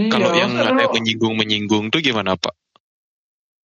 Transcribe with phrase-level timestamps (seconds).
[0.00, 2.54] Iya, Kalau yang masa katanya lu- menyinggung-menyinggung tuh gimana Pak?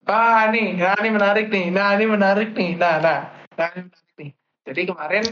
[0.04, 3.20] Ah nih, nah ini menarik nih, nah ini menarik nih, nah nah,
[3.56, 4.30] nah ini menarik nih.
[4.68, 5.24] Jadi kemarin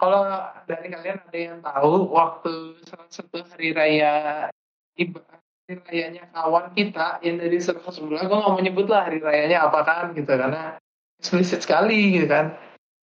[0.00, 0.24] kalau
[0.64, 4.48] dari kalian ada yang tahu waktu salah satu hari raya
[4.96, 5.20] iba-
[5.68, 9.68] hari rayanya kawan kita yang dari sebelah sebelah, gue nggak mau nyebut lah hari rayanya
[9.68, 10.80] apa kan gitu karena
[11.20, 12.56] eksplisit sekali gitu kan.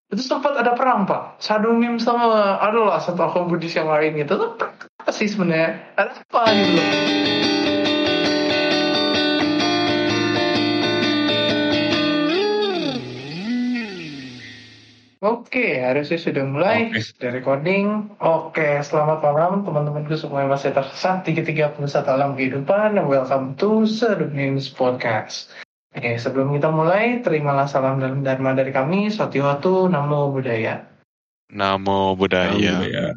[0.09, 4.33] Itu sempat ada perang pak, Sadumim sama aduh lah satu akun Buddhis yang lain gitu
[4.37, 4.49] tuh
[4.97, 5.93] apa sih sebenarnya?
[5.93, 7.32] Ada apa gitu loh?
[15.23, 16.99] Oke, harusnya sudah mulai Oke.
[16.99, 18.11] sudah recording.
[18.19, 21.79] Oke, selamat malam teman-temanku semua yang masih tersesat di ke-31
[22.11, 22.99] alam kehidupan.
[23.07, 25.47] Welcome to Sedup News Podcast.
[25.95, 30.83] Oke, sebelum kita mulai, terimalah salam dan dharma dari kami, Sotiwatu Namo Buddhaya.
[31.55, 32.83] Namo Buddhaya.
[32.83, 33.15] ya.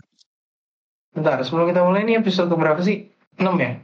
[1.10, 3.02] Bentar, sebelum kita mulai ini episode berapa sih?
[3.42, 3.82] 6 ya?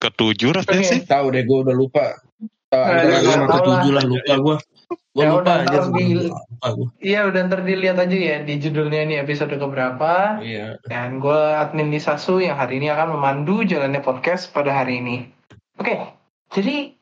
[0.00, 0.92] Ketujuh rasanya Oke.
[0.96, 1.00] sih.
[1.04, 2.16] Tahu deh gue udah lupa.
[2.72, 4.00] Nah, tahu ke tujuh lah.
[4.00, 4.56] lah lupa gue.
[5.10, 6.30] Gue Ya lupa udah, aja di-.
[7.02, 10.38] Iya, udah ntar dilihat aja ya di judulnya ini episode keberapa.
[10.38, 10.78] Iya.
[10.86, 15.26] Dan gue admin di Sasu yang hari ini akan memandu jalannya podcast pada hari ini.
[15.82, 16.14] Oke,
[16.54, 16.94] jadi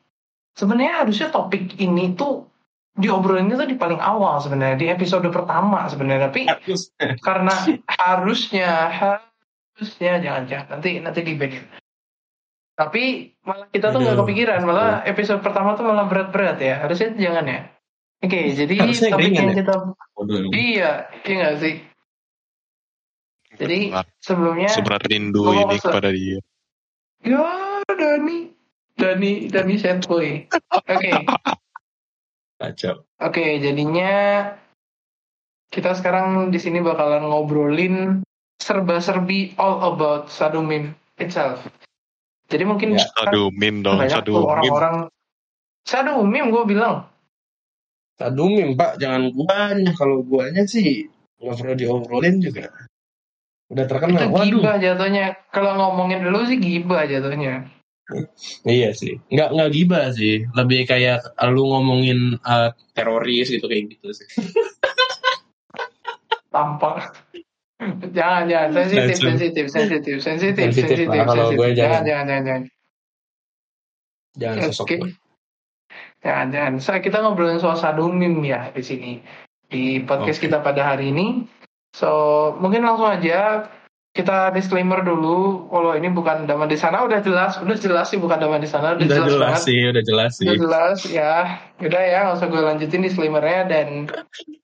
[0.57, 2.49] sebenarnya harusnya topik ini tuh
[2.97, 6.33] diobrolinnya tuh di paling awal sebenarnya di episode pertama sebenarnya.
[6.33, 6.89] Tapi Terus
[7.21, 7.53] karena
[7.85, 11.33] harusnya harusnya jangan jangan nanti nanti di
[12.73, 13.03] Tapi
[13.45, 16.81] malah kita tuh nggak kepikiran malah episode pertama tuh malah berat-berat ya.
[16.81, 17.61] Harusnya jangan ya.
[18.19, 19.55] Oke, jadi Harusnya topik yang ya?
[19.63, 19.75] kita
[20.19, 20.91] Waduh, iya
[21.23, 21.75] iya nggak sih.
[23.55, 25.87] Jadi sebelumnya Seberat rindu ini masuk.
[25.87, 26.39] kepada dia.
[27.23, 27.43] Ya,
[27.87, 28.51] Dani.
[28.95, 30.47] Dani, Dani Sentoy.
[30.69, 31.13] Oke,
[32.59, 33.07] Kacau.
[33.17, 33.45] oke.
[33.63, 34.11] Jadinya
[35.71, 38.19] kita sekarang di sini bakalan ngobrolin
[38.59, 41.63] serba-serbi all about Sadumim itself.
[42.51, 44.43] Jadi mungkin Ya, kan Sadumin dong, sadumin.
[44.43, 44.95] orang-orang
[45.87, 47.07] Sadumim gue bilang.
[48.19, 49.95] Sadumim pak, jangan guanya.
[49.95, 51.07] Kalau guanya sih
[51.39, 52.67] nggak perlu diobrolin juga.
[53.71, 54.27] Udah Itu terkenal.
[54.27, 54.59] Waduh.
[54.59, 55.25] gibah jatuhnya.
[55.55, 57.63] Kalau ngomongin dulu sih gibah jatuhnya.
[58.67, 59.23] Iya sih.
[59.31, 60.43] Nggak nggak gibah sih.
[60.51, 61.23] Lebih kayak
[61.53, 64.27] lu ngomongin uh, teroris gitu kayak gitu sih.
[66.53, 67.13] Tampak.
[68.11, 68.69] jangan, jangan.
[68.83, 69.29] Sensitif, Langsung.
[69.31, 72.03] sensitif, sensitif, sensitif, Sensitif kalau gue Jangan, jangan.
[72.03, 72.61] jangan, jangan,
[74.35, 74.61] jangan.
[74.67, 74.95] Sosok Oke.
[74.99, 75.28] gue.
[76.19, 76.73] Jangan, jangan.
[76.77, 79.11] So, kita ngobrolin soal sadumim ya di sini
[79.69, 80.49] di podcast Oke.
[80.49, 81.45] kita pada hari ini.
[81.89, 82.09] So
[82.57, 83.65] mungkin langsung aja
[84.09, 85.69] kita disclaimer dulu.
[85.69, 88.93] Kalau ini bukan dama di sana udah jelas, udah jelas sih bukan dama di sana,
[88.93, 89.61] udah, Udah jelas, jelas banget.
[89.65, 90.45] sih, udah jelas sih.
[90.45, 91.33] Udah jelas ya.
[91.79, 93.87] Udah ya, nggak usah gue lanjutin disclaimernya dan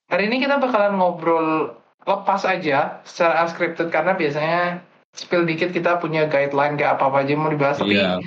[0.05, 6.25] hari ini kita bakalan ngobrol lepas aja secara unscripted karena biasanya spill dikit kita punya
[6.25, 8.21] guideline kayak apa apa aja mau dibahas tapi Iya.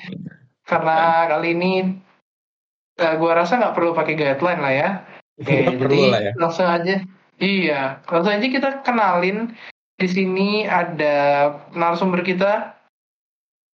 [0.67, 1.73] karena kali ini
[2.99, 4.89] eh, gua rasa nggak perlu pakai guideline lah ya.
[5.41, 6.33] Oke, perlu jadi lah ya.
[6.35, 6.95] langsung aja.
[7.39, 9.55] Iya, langsung aja kita kenalin.
[9.99, 11.17] Di sini ada
[11.75, 12.75] narasumber kita,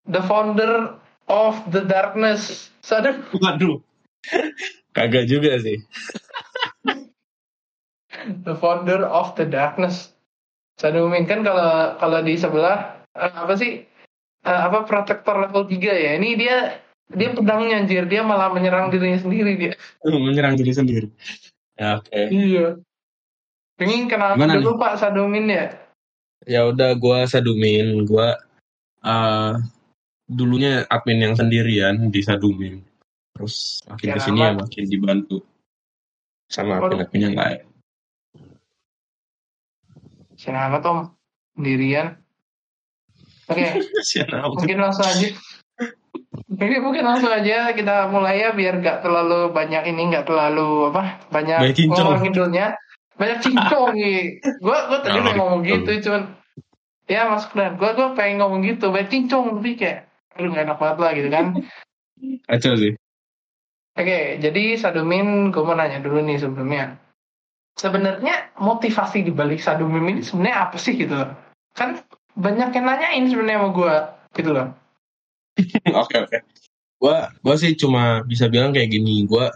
[0.09, 0.97] the founder
[1.29, 2.73] of the darkness.
[2.81, 3.81] Sadar, Waduh.
[4.97, 5.81] Kagak juga sih.
[8.45, 10.13] the founder of the darkness.
[10.75, 13.85] Sadumin kan kalau kalau di sebelah eh, apa sih?
[14.45, 16.11] Eh, apa protektor level 3 ya.
[16.17, 16.57] Ini dia
[17.13, 19.73] dia pedangnya anjir, dia malah menyerang dirinya sendiri dia.
[20.05, 21.07] Menyerang diri sendiri.
[21.77, 22.21] Ya, oke.
[22.31, 22.67] Iya.
[23.75, 25.65] Pengen kenal Gimana dulu Pak Sadomin ya?
[26.47, 28.39] Ya udah gua sadumin, gua
[29.03, 29.53] eh
[30.25, 32.81] dulunya admin yang sendirian di sadumin.
[33.35, 35.37] Terus makin Ya, ke sini ya makin dibantu
[36.47, 37.61] sama admin-admin yang lain.
[40.39, 40.99] Siapa amat Om?
[41.59, 42.07] Sendirian.
[43.51, 43.65] Oke,
[44.31, 44.55] amat.
[44.55, 45.29] mungkin langsung aja.
[46.55, 51.19] Mungkin, mungkin langsung aja kita mulai ya biar gak terlalu banyak ini gak terlalu apa
[51.27, 52.79] banyak ngomong ngidulnya
[53.19, 54.39] banyak cincong nih.
[54.63, 56.21] Gue gue tadi Ngalor pengen ngomong gitu cuman
[57.11, 60.77] ya masuk dan gue gue pengen ngomong gitu banyak cincong tapi kayak aduh gak enak
[60.79, 61.45] banget lah gitu kan.
[62.47, 62.93] Kacau sih.
[63.95, 66.99] Oke, jadi Sadumin, gue mau nanya dulu nih sebelumnya.
[67.79, 71.31] Sebenarnya motivasi di balik Sadumim ini sebenarnya apa sih gitu loh?
[71.71, 72.03] Kan
[72.35, 73.95] banyak yang nanyain sebenarnya sama gue
[74.35, 74.67] gitu loh.
[76.03, 76.37] Oke oke.
[76.99, 79.23] Gua gua sih cuma bisa bilang kayak gini.
[79.23, 79.51] Gua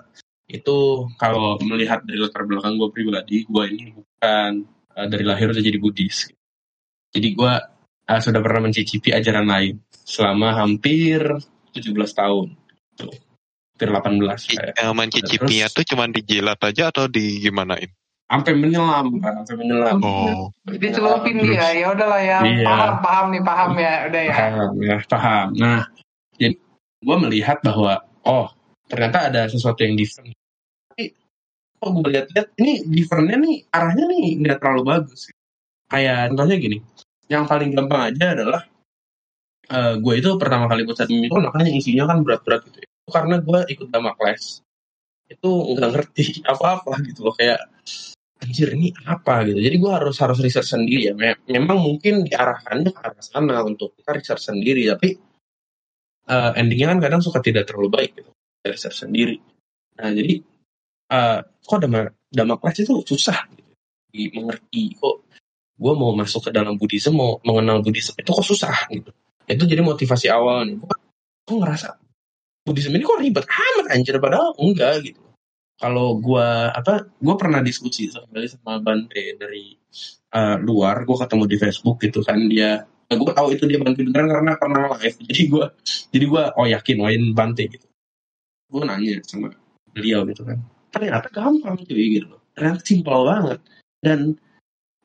[0.49, 4.63] itu kalau melihat dari latar belakang gua pribadi, gua ini bukan
[4.95, 6.31] eh, dari lahir udah jadi Buddhis.
[7.11, 7.59] Jadi gua
[8.07, 11.19] eh, sudah pernah mencicipi ajaran lain selama hampir
[11.75, 12.47] 17 tahun.
[12.95, 13.13] Tuh.
[13.75, 14.73] Hampir 18 kayak.
[14.75, 17.91] Yang mencicipinya tuh cuman dijilat aja atau di gimanain?
[18.29, 21.49] Sampai menyelam kan sampai menyelam Oh, Dicelupin Terus.
[21.49, 22.39] dia, ya udahlah ya.
[22.45, 22.65] Iya.
[22.69, 23.93] Paham, paham nih, paham ya.
[24.05, 24.35] Udah ya.
[24.37, 25.81] paham ya paham nah
[26.37, 26.55] jadi
[27.01, 28.47] gue melihat bahwa oh
[28.85, 30.37] ternyata ada sesuatu yang different
[30.93, 31.17] tapi
[31.81, 35.33] kok gue lihat-lihat ini differentnya nih arahnya nih nggak terlalu bagus
[35.89, 36.77] kayak contohnya gini
[37.29, 38.61] yang paling gampang aja adalah
[39.69, 42.87] eh gue itu pertama kali ikut sadmi itu makanya isinya kan berat-berat gitu ya.
[42.89, 44.65] Itu karena gue ikut dama kelas
[45.29, 47.61] itu nggak ngerti apa-apa gitu loh kayak
[48.39, 49.59] anjir ini apa gitu.
[49.59, 51.13] Jadi gue harus harus riset sendiri ya.
[51.15, 55.09] Me- memang mungkin diarahkannya ke arah sana untuk kita riset sendiri tapi
[56.29, 58.31] eh, endingnya kan kadang suka tidak terlalu baik gitu.
[58.63, 59.37] Riset sendiri.
[59.99, 60.33] Nah jadi
[61.11, 63.71] eh, kok dama dama kelas itu susah gitu.
[64.39, 65.27] Mengerti kok
[65.79, 69.11] gue mau masuk ke dalam Buddhism mau mengenal Buddhism itu kok susah gitu.
[69.49, 70.75] Itu jadi motivasi awal nih.
[70.79, 70.95] Gue
[71.45, 71.95] gue ngerasa
[72.63, 75.28] Buddhism ini kok ribet amat anjir padahal enggak gitu
[75.79, 79.73] kalau gua apa gua pernah diskusi sekali sama Bante dari
[80.35, 84.29] eh, luar gua ketemu di Facebook gitu kan dia gue tahu itu dia Bante beneran
[84.29, 85.17] karena pernah live.
[85.31, 85.65] Jadi gua
[86.13, 87.87] jadi gua oh yakin wain Bante gitu.
[88.69, 89.49] Gue nanya sama
[89.89, 90.61] beliau gitu kan
[90.93, 93.59] ternyata gampang cuy gitu ternyata simpel banget.
[94.03, 94.19] Dan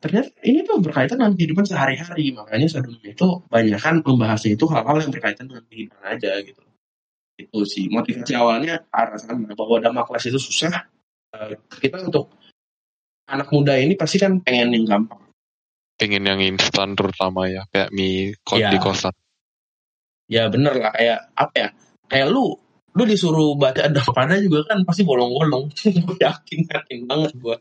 [0.03, 2.35] ternyata ini tuh berkaitan dengan kehidupan sehari-hari.
[2.35, 6.64] Makanya sadhana itu banyak kan membahasnya itu hal-hal yang berkaitan dengan kehidupan aja gitu
[7.39, 7.91] itu sih.
[7.91, 10.95] Motivasi awalnya arah sana bahwa dhamma kelas itu susah
[11.35, 12.31] Eh, kita untuk
[13.27, 15.19] anak muda ini pasti kan pengen yang gampang.
[15.99, 18.71] Pengen yang instan terutama ya, kayak mie kos Iya.
[18.71, 19.15] di kosan.
[20.25, 20.95] ya bener lah.
[20.95, 21.69] Kayak apa ya
[22.09, 22.55] kayak lu
[22.95, 25.69] lu disuruh baca pada juga kan pasti bolong-bolong.
[26.25, 27.57] Yakin yakin banget gue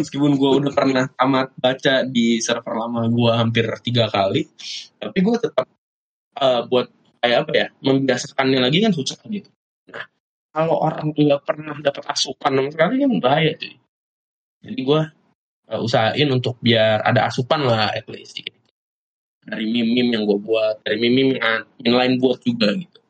[0.00, 4.48] meskipun gue udah pernah amat baca di server lama gue hampir tiga kali
[4.96, 5.68] tapi gue tetap
[6.40, 6.88] eh, buat
[7.20, 9.48] kayak apa ya membiasakannya lagi kan susah gitu.
[9.92, 10.04] Nah
[10.50, 13.76] kalau orang nggak pernah dapat asupan sama sekali kan bahaya cuy.
[14.60, 15.00] Jadi gue
[15.70, 18.56] eh, usahain untuk biar ada asupan lah at least gitu.
[19.40, 23.00] dari meme-meme yang gue buat dari meme-meme yang, yang lain buat juga gitu.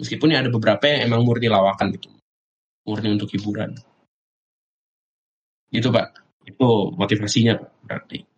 [0.00, 2.08] Meskipun ya ada beberapa yang emang murni lawakan gitu.
[2.88, 3.76] Murni untuk hiburan.
[5.68, 6.16] Gitu pak.
[6.48, 8.29] Itu motivasinya pak berarti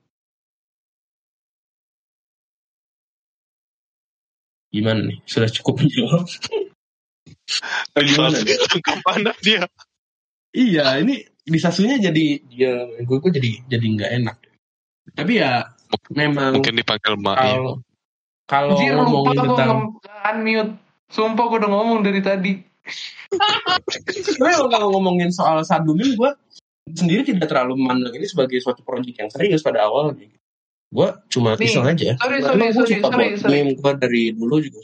[4.72, 6.24] gimana nih sudah cukup menjawab
[8.00, 8.56] gimana nih?
[8.80, 9.68] Ke mana dia?
[10.52, 14.36] iya ini disasunya jadi dia gue gue jadi jadi nggak enak
[15.12, 15.66] tapi ya
[16.14, 17.36] memang Mungkin dipanggil Mak.
[17.36, 17.74] kalau
[18.48, 19.70] kalau Anjir, lupa ngomongin gue tentang
[20.28, 20.72] unmute.
[21.12, 22.52] Sumpah gue udah ngomong dari tadi.
[24.10, 26.30] sebenarnya kalau ngomongin soal sadumi gue
[26.92, 30.26] sendiri tidak terlalu memandang ini sebagai suatu proyek yang serius pada awalnya
[30.92, 33.52] gue cuma Nih, iseng aja sorry, sorry, gue sorry, suka sorry, buat sorry.
[33.54, 34.80] meme gue dari dulu juga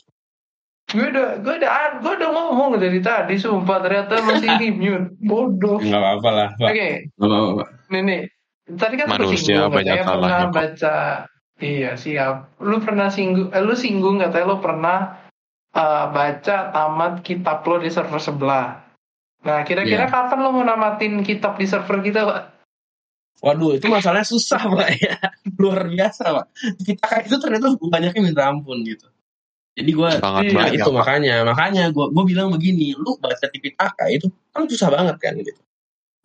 [0.89, 1.71] Gue udah, gue udah,
[2.01, 3.37] gue udah ngomong dari tadi.
[3.37, 5.13] Sumpah ternyata masih di mute.
[5.21, 5.77] Bodoh.
[5.77, 8.21] nggak apa-apa lah Oke, pak nggak apa-apa nih nih.
[8.69, 10.55] Tadi kan Manusia singgung banyak katanya pernah salahnya kok.
[10.57, 10.97] baca.
[11.59, 12.37] Iya siap.
[12.59, 14.99] Lu pernah singgung, eh, lu singgung katanya lu pernah
[15.71, 18.67] eh, baca tamat kitab lo di server sebelah.
[19.39, 20.11] Nah, kira-kira Iya.
[20.11, 22.43] kapan lo mau namatin kitab di server kita, Pak?
[23.39, 25.15] Waduh itu masalahnya susah pak ya
[25.61, 26.47] luar biasa pak
[26.83, 29.07] kita kan itu ternyata banyaknya minta ampun gitu
[29.79, 30.75] jadi gue Sangat Nah banyak.
[30.83, 35.39] itu makanya, makanya gue gue bilang begini, lu baca Tipitaka itu kan susah banget kan
[35.39, 35.55] gitu.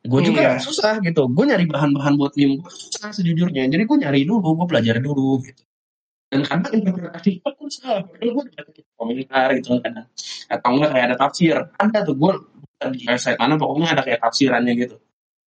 [0.10, 0.54] Gue juga Iya.
[0.58, 3.70] susah gitu, gue nyari bahan-bahan buat meme gue susah sejujurnya.
[3.70, 5.62] Jadi gue nyari dulu, gue pelajari dulu gitu.
[6.34, 8.62] Dan kadang interpretasi itu pun salah, padahal gue baca
[8.98, 10.08] komentar gitu kadang.
[10.50, 12.32] Atau enggak kayak ada tafsir, ada tuh gue
[12.90, 14.98] di website mana pokoknya ada kayak tafsirannya gitu.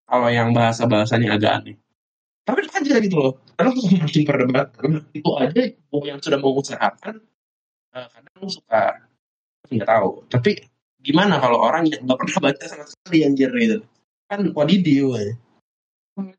[0.06, 1.76] Kalau yang bahasa bahasanya agak aneh.
[2.46, 5.62] Tapi aja gitu loh, gue makin perdebatan itu aja
[6.06, 7.16] yang sudah mengusahakan
[7.96, 8.84] eh, kadang suka
[9.66, 10.62] nggak tahu tapi
[11.02, 13.82] gimana kalau orang yang nggak pernah baca sama sekali anjir gitu
[14.30, 15.34] kan wadidiu ya.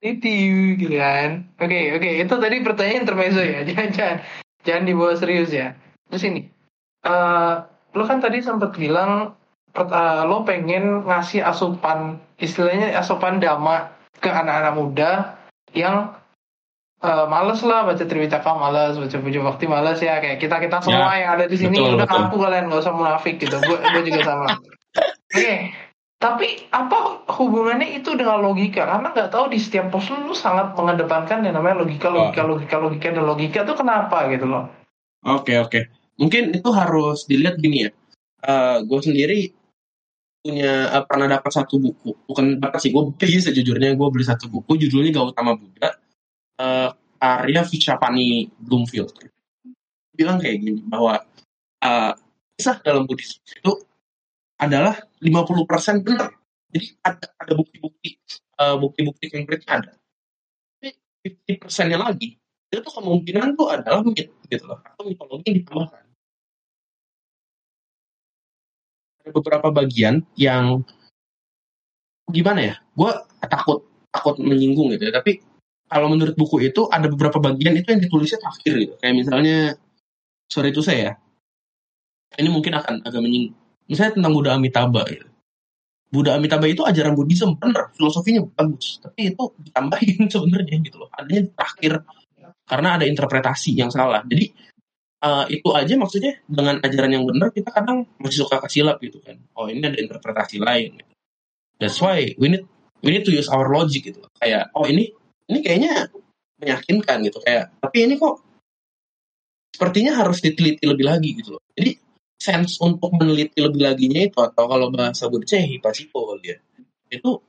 [0.03, 0.33] Itu
[0.81, 1.53] gitu kan.
[1.61, 2.11] Oke, oke.
[2.25, 3.61] Itu tadi pertanyaan intermezzo ya.
[3.69, 4.19] Jangan, jangan,
[4.65, 5.77] jangan dibawa serius ya.
[6.11, 6.43] Terus ini,
[7.07, 7.55] eh
[7.95, 9.39] lo kan tadi sempat bilang
[9.77, 15.11] eh, lo pengen ngasih asupan, istilahnya asupan dama ke anak-anak muda
[15.77, 16.17] yang
[17.05, 21.13] eh, males lah baca Tripitaka males baca puja bakti males ya kayak kita kita semua
[21.21, 22.17] yang ada di sini betul, udah betul.
[22.25, 24.49] ngaku kalian nggak usah munafik gitu gue gue juga sama.
[25.37, 25.77] Oke
[26.17, 28.89] tapi apa hubungannya itu dengan logika?
[28.89, 33.09] Karena nggak tahu di setiap pos lu sangat mengedepankan yang namanya logika logika logika logika
[33.13, 34.65] dan logika itu kenapa gitu loh.
[35.29, 35.93] Oke oke.
[36.17, 37.91] Mungkin itu harus dilihat gini ya.
[38.49, 39.53] Eh gue sendiri
[40.47, 44.47] punya eh, pernah dapat satu buku bukan dapat sih gue beli sejujurnya gue beli satu
[44.47, 45.91] buku judulnya Gautama Buddha
[46.57, 49.11] eh karya Vichapani Bloomfield
[50.17, 51.21] bilang kayak gini bahwa
[51.85, 52.13] eh,
[52.57, 53.73] kisah dalam Buddhisme itu
[54.57, 56.33] adalah 50% benar.
[56.73, 59.93] Jadi ada ada bukti-bukti eh, bukti-bukti konkretnya ada.
[60.81, 60.89] Tapi
[61.53, 66.06] 50 persennya lagi itu kemungkinan tuh adalah mit gitu loh atau mitologi yang ditambahkan.
[69.31, 70.83] Beberapa bagian yang
[72.31, 72.75] gimana ya?
[72.95, 73.13] Gue
[73.47, 75.13] takut takut menyinggung gitu ya.
[75.15, 75.43] Tapi
[75.87, 78.95] kalau menurut buku itu ada beberapa bagian itu yang ditulisnya terakhir gitu.
[78.99, 79.57] Kayak misalnya
[80.51, 81.13] sorry itu saya ya.
[82.37, 83.57] Ini mungkin akan agak menyinggung.
[83.87, 85.27] Misalnya tentang Buddha Amitabha gitu.
[86.11, 88.99] Buddha Amitabha itu ajaran Buddhism bener, filosofinya bagus.
[89.03, 91.11] Tapi itu ditambahin sebenarnya gitu loh.
[91.15, 92.03] Adanya terakhir
[92.67, 94.27] karena ada interpretasi yang salah.
[94.27, 94.51] Jadi
[95.27, 99.37] eh, itu aja maksudnya dengan ajaran yang benar kita kadang masih suka kesilap gitu kan.
[99.59, 101.03] Oh ini ada interpretasi lain.
[101.03, 101.13] Gitu.
[101.83, 102.65] That's why we need
[103.03, 104.23] we need to use our logic gitu.
[104.39, 105.11] Kayak oh ini
[105.51, 106.09] ini kayaknya
[106.57, 108.41] meyakinkan gitu kayak tapi ini kok
[109.77, 111.63] sepertinya harus diteliti lebih lagi gitu loh.
[111.77, 111.93] Jadi
[112.37, 116.57] sense untuk meneliti lebih laginya itu atau kalau bahasa Buddha hipasiko ya.
[117.13, 117.45] Itu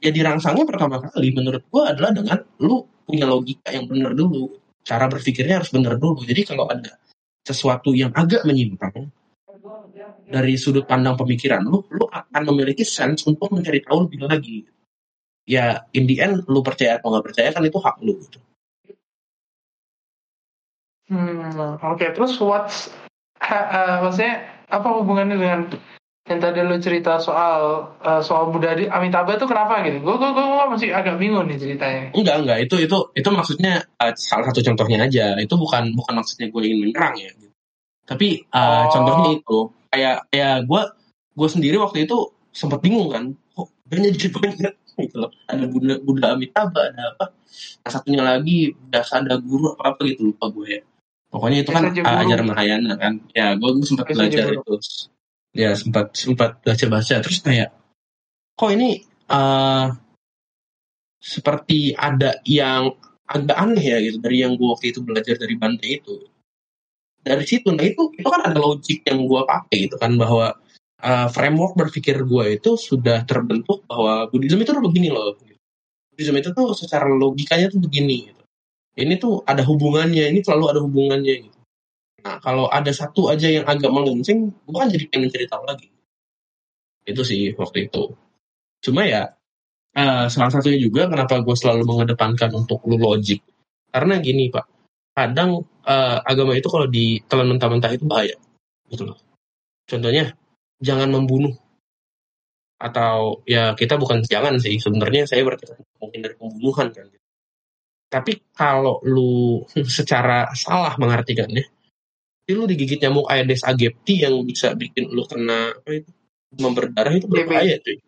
[0.00, 4.52] ya dirangsangnya pertama kali menurut gua adalah dengan lu punya logika yang benar dulu.
[4.84, 6.24] Cara berpikirnya harus benar dulu.
[6.24, 6.96] Jadi kalau ada
[7.48, 9.08] sesuatu yang agak menyimpang
[10.28, 14.58] dari sudut pandang pemikiran lu, lu akan memiliki sense untuk mencari tahu lebih lagi.
[15.48, 18.20] Ya, in the end, lu percaya atau nggak percaya kan itu hak lu.
[18.20, 18.38] Gitu.
[21.08, 22.04] Hmm, oke.
[22.12, 22.92] Terus what's
[23.40, 25.60] ha- uh, maksudnya apa hubungannya dengan
[26.28, 30.04] yang tadi lu cerita soal uh, soal Buddha di Amitabha itu kenapa gitu?
[30.04, 32.12] Gue gue gue masih agak bingung nih ceritanya.
[32.12, 32.58] Enggak, enggak.
[32.68, 35.40] Itu itu itu maksudnya uh, salah satu contohnya aja.
[35.40, 37.32] Itu bukan bukan maksudnya gue ingin menyerang ya.
[37.32, 37.56] Gitu.
[38.04, 38.84] Tapi uh, Oh.
[38.92, 39.58] contohnya itu
[39.88, 40.82] kayak kayak gue
[41.38, 42.16] gue sendiri waktu itu
[42.52, 43.32] sempat bingung kan.
[43.56, 45.32] Kok banyak jadi banyak gitu loh.
[45.48, 47.24] Ada Buddha, Buddha Amitabha, ada apa?
[47.86, 50.82] Yang satunya lagi Dasa ada guru apa apa gitu lupa gue ya.
[51.28, 53.20] Pokoknya itu kan ajaran Mahayana kan.
[53.36, 54.74] Ya, gue, gue sempat belajar itu.
[55.58, 57.74] Ya, sempat sempat baca-baca terus kayak
[58.54, 59.90] kok ini uh,
[61.18, 62.94] seperti ada yang
[63.26, 66.14] agak aneh ya gitu dari yang gue waktu itu belajar dari Bante itu?
[67.18, 70.54] Dari situ nah itu itu kan ada logik yang gue pakai gitu kan bahwa
[71.02, 75.34] uh, framework berpikir gue itu sudah terbentuk bahwa Buddhism itu begini loh
[76.14, 78.42] Buddhism itu tuh secara logikanya tuh begini gitu.
[78.98, 81.57] ini tuh ada hubungannya ini selalu ada hubungannya gitu
[82.18, 85.88] nah kalau ada satu aja yang agak melenceng gue kan jadi pengen cerita lagi.
[87.06, 88.12] Itu sih waktu itu.
[88.84, 89.32] Cuma ya
[89.94, 93.42] eh, salah satunya juga kenapa gue selalu mengedepankan untuk lu logik.
[93.88, 94.66] Karena gini pak
[95.14, 98.36] kadang eh, agama itu kalau ditelan mentah-mentah itu bahaya
[98.90, 99.18] gitu loh.
[99.88, 100.34] Contohnya
[100.82, 101.54] jangan membunuh.
[102.78, 104.78] Atau ya kita bukan jangan sih.
[104.78, 107.06] Sebenarnya saya berkata mungkin dari pembunuhan kan.
[108.08, 109.64] Tapi kalau lu
[109.98, 111.77] secara salah mengartikannya
[112.48, 116.08] itu lu digigit nyamuk Aedes aegypti yang bisa bikin lu kena apa itu
[116.48, 118.00] demam berdarah itu berbahaya cuy.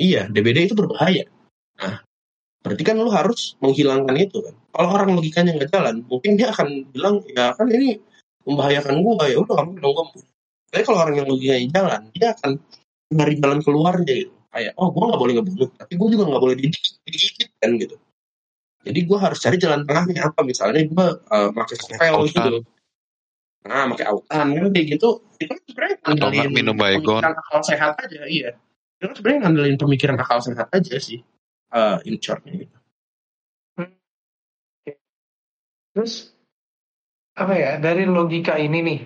[0.00, 1.28] Iya DBD itu berbahaya.
[1.76, 2.00] Nah
[2.64, 4.56] berarti kan lu harus menghilangkan itu kan.
[4.72, 8.00] Kalau orang logikanya nggak jalan mungkin dia akan bilang ya kan ini
[8.48, 10.18] membahayakan gua ya udah kamu dong kamu
[10.68, 12.50] tapi kalau orang yang logikanya jalan dia akan
[13.12, 14.32] nyari jalan keluarnya gitu.
[14.48, 18.00] Kayak oh gua nggak boleh ngebunuh tapi gua juga nggak boleh digigit kan gitu.
[18.80, 22.64] Jadi gua harus cari jalan tengahnya apa misalnya gua uh, pakai spell gitu
[23.66, 27.22] nah pakai autan kan kayak gitu itu kan sebenarnya ngandelin minum baygon.
[27.22, 28.50] pemikiran akal sehat aja iya.
[28.98, 31.22] Itu kan sebenarnya ngandelin pemikiran akal sehat aja sih.
[31.70, 32.76] Uh, in shortnya gitu.
[35.94, 36.34] Terus
[37.38, 39.00] apa ya dari logika ini nih,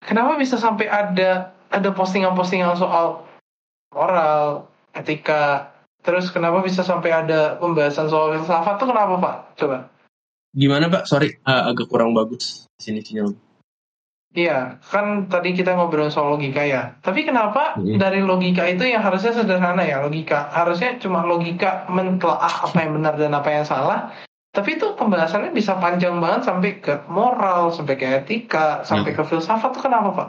[0.00, 3.28] kenapa bisa sampai ada ada postingan-postingan soal
[3.92, 9.36] moral, etika, terus kenapa bisa sampai ada pembahasan soal filsafat tuh kenapa pak?
[9.60, 9.78] Coba.
[10.56, 11.04] gimana pak?
[11.04, 13.36] Sorry uh, agak kurang bagus di sini sinyal
[14.36, 16.92] Iya, kan tadi kita ngobrol soal logika ya.
[17.00, 17.96] Tapi kenapa Hmm.
[17.96, 23.16] dari logika itu yang harusnya sederhana ya logika, harusnya cuma logika mentelaah apa yang benar
[23.16, 24.12] dan apa yang salah.
[24.52, 29.72] Tapi itu pembahasannya bisa panjang banget sampai ke moral, sampai ke etika, sampai ke filsafat
[29.72, 30.28] tuh kenapa pak?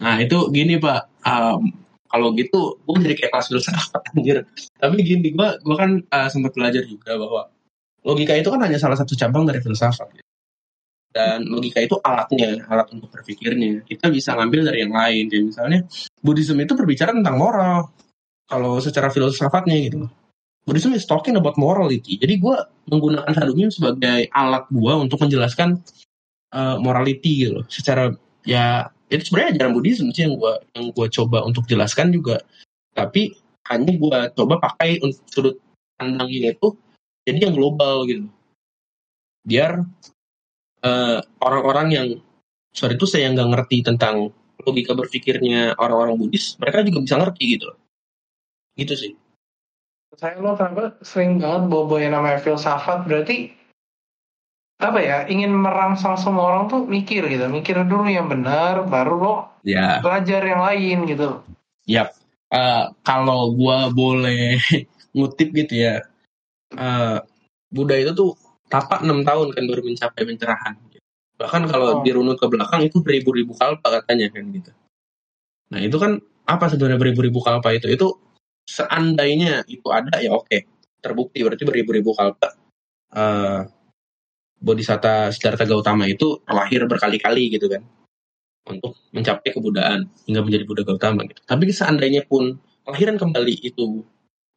[0.00, 1.68] Nah itu gini pak, um,
[2.08, 4.48] kalau gitu gue jadi kayak kelas filsafat anjir.
[4.80, 7.52] Tapi gini, gue gua kan uh, sempat belajar juga bahwa
[8.00, 10.08] logika itu kan hanya salah satu cabang dari filsafat.
[10.16, 10.29] gitu.
[11.10, 13.82] Dan logika itu alatnya, alat untuk berpikirnya.
[13.82, 15.26] Kita bisa ngambil dari yang lain.
[15.26, 15.80] Kayak misalnya,
[16.22, 17.90] Buddhism itu berbicara tentang moral.
[18.46, 20.06] Kalau secara filsafatnya gitu.
[20.62, 22.14] Buddhism is talking about morality.
[22.14, 25.82] Jadi gue menggunakan Hadumim sebagai alat gue untuk menjelaskan
[26.54, 27.66] uh, morality gitu loh.
[27.66, 28.14] Secara
[28.46, 32.38] ya itu sebenarnya ajaran Buddhism sih yang gue yang gue coba untuk jelaskan juga
[32.94, 33.34] tapi
[33.66, 35.56] hanya gue coba pakai untuk sudut
[35.98, 36.78] pandangnya itu
[37.26, 38.30] jadi yang global gitu
[39.42, 39.82] biar
[40.84, 42.06] eh, orang-orang yang
[42.70, 47.64] sorry itu saya nggak ngerti tentang logika berpikirnya orang-orang Buddhis mereka juga bisa ngerti gitu
[47.72, 47.78] loh.
[48.76, 49.12] Gitu sih.
[50.18, 53.56] Saya lo kenapa sering banget bawa yang namanya filsafat berarti
[54.80, 59.36] apa ya ingin merangsang semua orang tuh mikir gitu mikir dulu yang benar baru lo
[59.60, 61.44] Ya, belajar yang lain gitu.
[61.84, 62.16] Yap.
[62.50, 64.58] Eh, kalau gua boleh
[65.16, 66.02] ngutip gitu ya,
[66.74, 67.18] eh,
[67.70, 68.30] Buddha itu tuh
[68.70, 70.74] tapak enam tahun kan baru mencapai pencerahan.
[71.40, 72.02] Bahkan kalau Oh.
[72.06, 74.70] dirunut ke belakang itu beribu-ribu kalpa katanya kan gitu.
[75.74, 77.90] Nah itu kan apa sebenarnya beribu-ribu kalpa itu?
[77.90, 78.20] Itu
[78.68, 80.58] seandainya itu ada ya oke
[81.02, 82.54] terbukti berarti beribu-ribu kalpa.
[83.10, 83.60] Eh,
[84.60, 87.80] Bodhisatta Siddhartha Gautama itu lahir berkali-kali gitu kan
[88.68, 91.40] untuk mencapai kebudayaan hingga menjadi Buddha Gautama gitu.
[91.48, 94.04] Tapi seandainya pun kelahiran kembali itu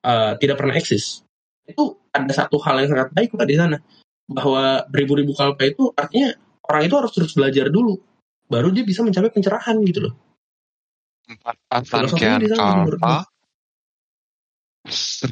[0.04, 1.24] uh, tidak pernah eksis,
[1.64, 3.80] itu ada satu hal yang sangat baik Pak di sana
[4.28, 6.36] bahwa beribu-ribu kalpa itu artinya
[6.68, 8.00] orang itu harus terus belajar dulu
[8.48, 10.14] baru dia bisa mencapai pencerahan gitu loh.
[11.24, 13.16] Empat pasang Filosofinya kian di sana menurut kalpa.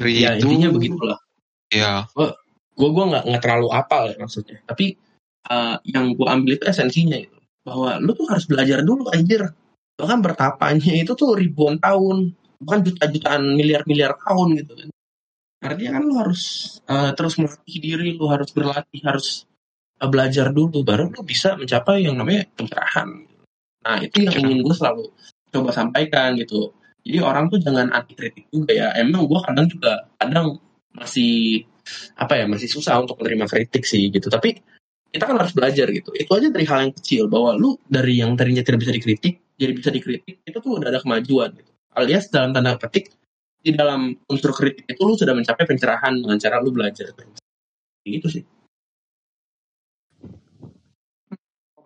[0.08, 0.48] Ya Seribu.
[0.48, 1.18] intinya begitulah.
[1.68, 1.92] Ya.
[2.16, 4.58] Gue gue nggak nggak terlalu apal ya maksudnya.
[4.64, 4.96] Tapi
[5.52, 9.44] uh, yang gue ambil itu esensinya itu bahwa lu tuh harus belajar dulu anjir.
[10.00, 14.88] Bahkan bertapanya itu tuh ribuan tahun, bukan juta-jutaan miliar-miliar tahun gitu kan.
[15.62, 16.42] Artinya kan lu harus
[16.90, 19.46] uh, terus melatih diri, lu harus berlatih, harus
[20.02, 23.08] uh, belajar dulu baru lu bisa mencapai yang namanya pencerahan.
[23.82, 25.10] Nah, itu yang ingin gue selalu
[25.54, 26.74] coba sampaikan gitu.
[27.02, 28.88] Jadi orang tuh jangan anti kritik juga ya.
[28.98, 30.58] Emang gue kadang juga kadang
[30.94, 31.66] masih
[32.14, 34.26] apa ya masih susah untuk menerima kritik sih gitu.
[34.30, 34.58] Tapi
[35.14, 36.10] kita kan harus belajar gitu.
[36.14, 39.72] Itu aja dari hal yang kecil bahwa lu dari yang tadinya tidak bisa dikritik jadi
[39.78, 41.70] bisa dikritik itu tuh udah ada kemajuan gitu.
[41.92, 43.12] Alias dalam tanda petik
[43.62, 47.14] di dalam unsur kritik itu lu sudah mencapai pencerahan dengan cara lu belajar.
[48.02, 48.44] Gitu sih.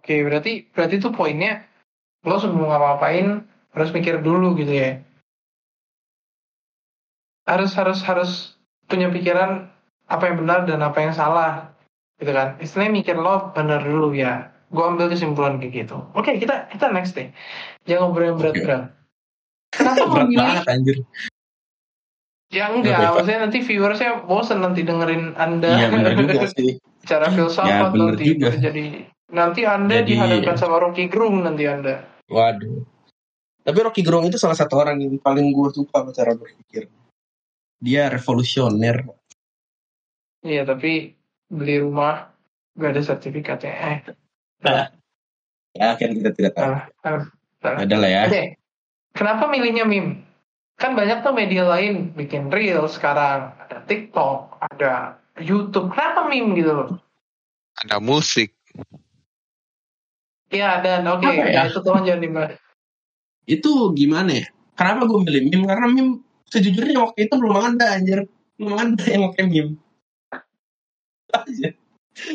[0.06, 1.66] oke berarti berarti tuh poinnya
[2.22, 3.42] lo sebelum ngapa-ngapain
[3.74, 5.02] harus mikir dulu gitu ya.
[7.42, 8.30] Harus harus harus
[8.86, 9.66] punya pikiran
[10.06, 11.74] apa yang benar dan apa yang salah
[12.22, 12.54] gitu kan.
[12.62, 14.54] Istilahnya mikir lo benar dulu ya.
[14.70, 15.98] Gue ambil kesimpulan kayak gitu.
[16.14, 17.30] Oke kita kita next deh.
[17.86, 18.82] Jangan ngobrol yang berat-berat.
[19.74, 21.02] Kenapa Berat memilih.
[22.48, 23.10] Ya enggak Pak.
[23.18, 26.78] maksudnya nanti viewersnya bosen nanti dengerin anda Iya benar juga sih.
[27.02, 28.50] cara filsafat Ya, bener nanti juga.
[28.54, 28.84] jadi
[29.28, 32.82] nanti anda Jadi- dihadapkan sama Rocky Gerung nanti anda Waduh.
[33.62, 36.86] Tapi Rocky Gerung itu salah satu orang yang paling gue suka cara berpikir.
[37.78, 39.02] Dia revolusioner.
[40.40, 41.14] iya tapi
[41.46, 42.30] beli rumah
[42.74, 43.98] gak ada sertifikatnya eh
[45.74, 46.62] Ya kan kita tidak tahu.
[46.62, 47.24] salah salah
[47.60, 48.22] salah Ada lah ya.
[48.26, 48.42] Oke,
[49.12, 50.22] kenapa milihnya meme?
[50.76, 55.88] Kan banyak tuh media lain bikin reel sekarang, ada TikTok, ada YouTube.
[55.88, 56.88] Kenapa meme gitu loh?
[57.80, 58.52] Ada musik.
[60.52, 61.72] Iya dan oke, Apa ya?
[61.72, 62.52] itu tolong jangan dibahas.
[63.48, 64.46] Itu gimana ya?
[64.76, 65.64] Kenapa gue milih meme?
[65.64, 66.12] Karena meme
[66.52, 68.28] sejujurnya waktu itu belum ada anjir.
[68.60, 69.80] Belum ada yang pakai meme.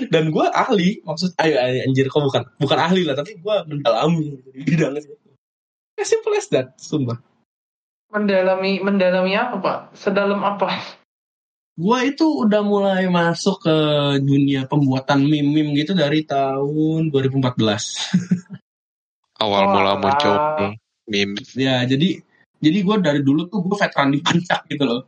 [0.10, 4.62] Dan gue ahli, maksud ayo anjir kok bukan bukan ahli lah, tapi gue mendalami di
[4.66, 5.14] bidang itu.
[5.98, 7.22] As simple as that, sumpah.
[8.12, 9.78] Mendalami mendalami apa pak?
[9.96, 10.68] Sedalam apa?
[11.80, 13.78] Gue itu udah mulai masuk ke
[14.20, 17.40] dunia pembuatan meme-meme gitu dari tahun 2014.
[19.42, 20.36] Awal Oh, mula muncul
[21.08, 21.40] meme.
[21.56, 22.20] Ya, jadi
[22.62, 25.02] jadi gue dari dulu tuh gue veteran di Wancak gitu loh.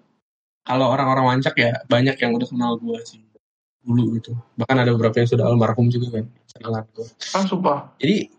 [0.64, 3.20] Kalau orang-orang Wancak ya banyak yang udah kenal gue sih
[3.84, 4.32] dulu gitu.
[4.56, 6.26] Bahkan ada beberapa yang sudah almarhum juga kan.
[6.56, 7.08] Kenalan gue.
[7.36, 7.92] Ah sumpah.
[8.00, 8.32] Jadi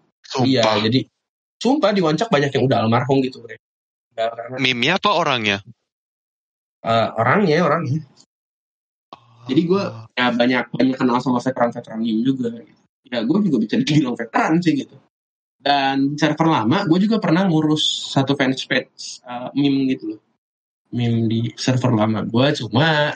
[0.49, 0.83] iya, Sumpah.
[0.89, 1.01] jadi
[1.61, 3.45] sumpah di Wancak banyak yang udah almarhum gitu.
[3.45, 3.61] Bre.
[4.15, 4.31] Ya,
[4.63, 5.59] Meme-nya apa orangnya?
[6.85, 8.01] eh, orangnya orangnya.
[9.45, 9.83] Jadi gue
[10.17, 12.49] ya banyak banyak kenal sama veteran-veteran meme juga.
[12.61, 12.81] Gitu.
[13.09, 14.97] Ya gue juga bisa dibilang veteran sih gitu.
[15.61, 20.21] Dan server lama gue juga pernah ngurus satu fanspage uh, meme gitu loh.
[20.95, 23.13] Meme di server lama gue cuma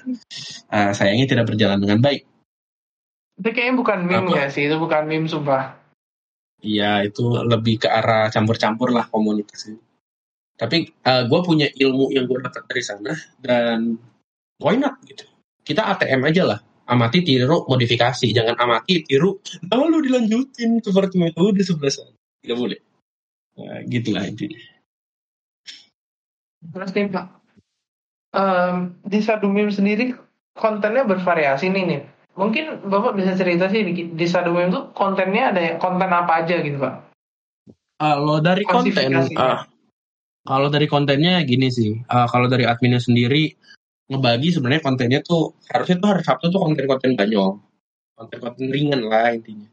[0.69, 2.25] uh, sayangnya tidak berjalan dengan baik.
[3.39, 4.37] Itu kayaknya bukan meme Apa?
[4.45, 5.79] ya sih, itu bukan meme sumpah.
[6.59, 9.88] Iya itu lebih ke arah campur-campur lah komunitas ini.
[10.59, 13.95] Tapi gue punya ilmu yang gue dapat dari sana dan
[14.59, 15.23] why not gitu.
[15.63, 16.59] Kita ATM aja lah.
[16.89, 19.39] Amati tiru modifikasi, jangan amati tiru.
[19.71, 22.17] Lalu dilanjutin seperti metode sebelah sana.
[22.43, 22.81] Tidak boleh.
[23.61, 24.59] Nah, gitulah intinya.
[26.59, 27.39] Terus nih pak,
[28.29, 30.13] Em, di Sadu Meme sendiri
[30.53, 32.01] kontennya bervariasi nih nih.
[32.37, 36.61] Mungkin bapak bisa cerita sih di, di Sadu Meme tuh kontennya ada konten apa aja
[36.61, 37.09] gitu pak?
[37.99, 39.65] Kalau dari konten, Klasifikasinya.
[40.49, 41.93] Kalau dari kontennya gini sih.
[42.09, 43.53] ah, kalau dari adminnya sendiri
[44.09, 47.61] ngebagi sebenarnya kontennya tuh harusnya tuh hari Sabtu tuh konten-konten banyol,
[48.17, 49.69] konten-konten ringan lah intinya.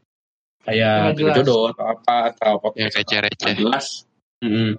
[0.60, 1.34] Kayak jelas.
[1.40, 3.40] jodoh atau apa atau Ya podcast receh-receh.
[3.40, 3.86] nggak jelas.
[4.44, 4.76] Mm-mm.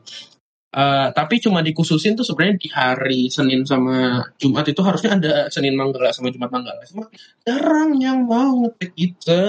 [0.77, 5.73] Eh, tapi cuma dikhususin tuh sebenarnya di hari Senin sama Jumat itu harusnya ada Senin
[5.73, 6.85] Manggala sama Jumat Manggala.
[6.85, 7.09] Cuma
[7.41, 9.41] jarang yang mau ngetek itu,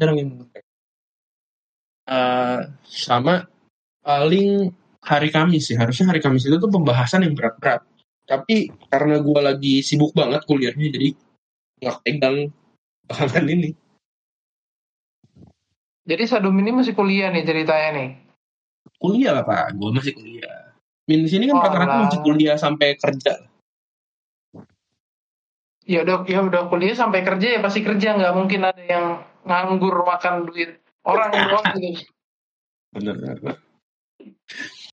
[0.00, 0.64] jarang yang mau ngetek.
[2.08, 3.44] Eh, sama
[4.00, 4.70] paling
[5.02, 5.76] hari Kamis sih.
[5.76, 7.82] Harusnya hari Kamis itu tuh pembahasan yang berat-berat.
[8.22, 11.08] Tapi karena gue lagi sibuk banget kuliahnya, jadi
[11.82, 12.36] nggak pegang
[13.10, 13.70] belakangan ini.
[16.02, 18.10] Jadi Sadum ini masih kuliah nih ceritanya nih.
[18.98, 20.74] Kuliah lah pak, gue masih kuliah.
[21.10, 23.42] Min di sini kan Oh, rata-rata masih kuliah sampai kerja.
[25.82, 29.06] Ya udah ya udah kuliah sampai kerja ya pasti kerja nggak mungkin ada yang
[29.42, 32.06] nganggur makan duit orang doang gitu.
[32.94, 33.58] Bener, bener.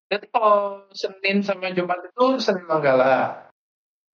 [0.10, 3.46] Jadi kalau Senin sama Jumat itu Senin Manggala.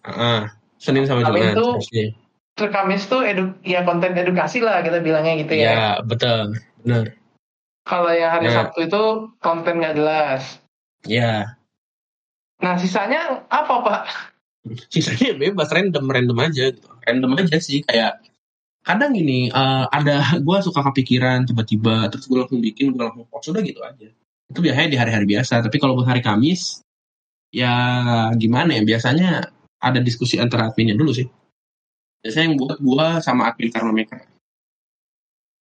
[0.04, 1.56] Ah, Senin sama Kamis Jumat.
[1.56, 2.06] tuh harusnya.
[2.56, 5.72] Terus Kamis tuh edu ya konten edukasi lah kita bilangnya gitu ya.
[5.72, 6.60] Ya, betul.
[6.84, 7.16] Bener.
[7.88, 8.56] Kalau yang hari Nah.
[8.68, 9.04] Sabtu itu
[9.40, 10.60] konten nggak jelas.
[11.08, 11.56] Ya.
[12.60, 14.02] Nah sisanya apa pak?
[14.92, 16.74] Sisanya bebas, random, random aja.
[16.74, 16.88] Gitu.
[17.06, 18.20] Random aja sih, kayak
[18.82, 23.54] kadang gini, eh, ada gue suka kepikiran tiba-tiba, terus gue langsung bikin, gue langsung post,
[23.54, 24.10] udah gitu aja.
[24.52, 26.82] Itu biasanya di hari-hari biasa, tapi kalau buat hari Kamis,
[27.50, 27.74] ya
[28.38, 29.50] gimana ya, biasanya
[29.82, 31.26] ada diskusi antara adminnya dulu sih.
[32.22, 34.22] Biasanya yang buat gue sama admin Karma Maker.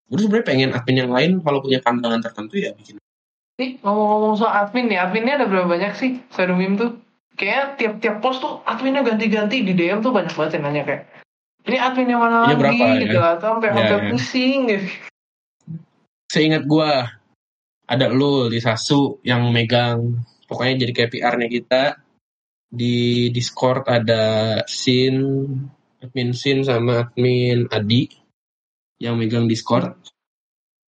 [0.08, 3.00] Gue sebenarnya pengen admin yang lain kalau punya pandangan tertentu ya bikin.
[3.56, 6.20] Nih ngomong-ngomong soal admin nih, adminnya ada berapa banyak sih?
[6.32, 7.00] Sadumim tuh
[7.40, 11.02] kayaknya tiap-tiap post tuh adminnya ganti-ganti di DM tuh banyak banget yang nanya kayak
[11.64, 13.00] ini admin yang mana Ini lagi berapa, ya?
[13.00, 14.10] gitu atau sampai Ya, sampai ya.
[14.12, 14.86] pusing gitu.
[16.28, 16.90] Seingat gue
[17.84, 21.82] ada lu di Sasu yang megang pokoknya jadi kayak PR-nya kita.
[22.74, 25.22] Di Discord ada Sin
[26.02, 28.10] admin Sin sama admin Adi
[28.98, 29.94] yang megang Discord.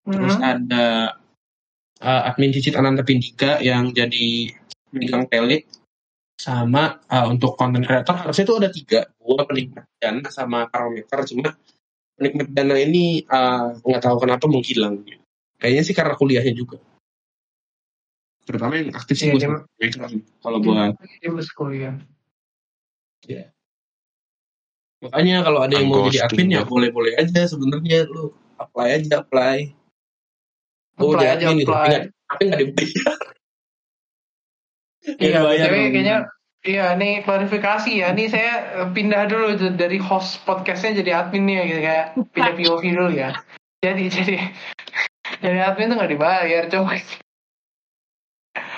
[0.06, 0.42] Terus Mhm.
[0.42, 0.86] ada
[2.02, 4.50] uh, admin Cicit Ananta Pindika yang jadi
[4.90, 5.66] megang Tele.
[6.36, 9.00] Sama uh, untuk konten kreator harusnya itu ada tiga.
[9.16, 11.56] Gua penikmat dana sama parameter cuma
[12.16, 15.00] penikmat dana ini uh, nggak tahu kenapa menghilang
[15.56, 16.78] kayaknya sih karena kuliahnya juga
[18.46, 21.94] terutama yang aktif sih Iya, sama parameter sih, kalau buat Dia masih kuliah.
[24.96, 26.62] makanya kalau ada yang mau jadi admin ya ya.
[26.64, 29.74] boleh-boleh aja sebenarnya lu apply aja apply
[30.96, 31.90] Gua Apply aja, admin gitu tapi apply.
[31.92, 33.12] nggak tapi nggak dibayar
[35.06, 35.92] Iya, dong.
[35.92, 36.16] kayaknya
[36.66, 38.10] Iya, nih klarifikasi ya.
[38.10, 43.10] Nih saya eh, pindah dulu dari host podcastnya jadi adminnya gitu kayak pindah POV dulu
[43.14, 43.30] ya.
[43.86, 44.34] Jadi jadi
[45.42, 46.98] jadi admin tuh nggak dibayar, coy.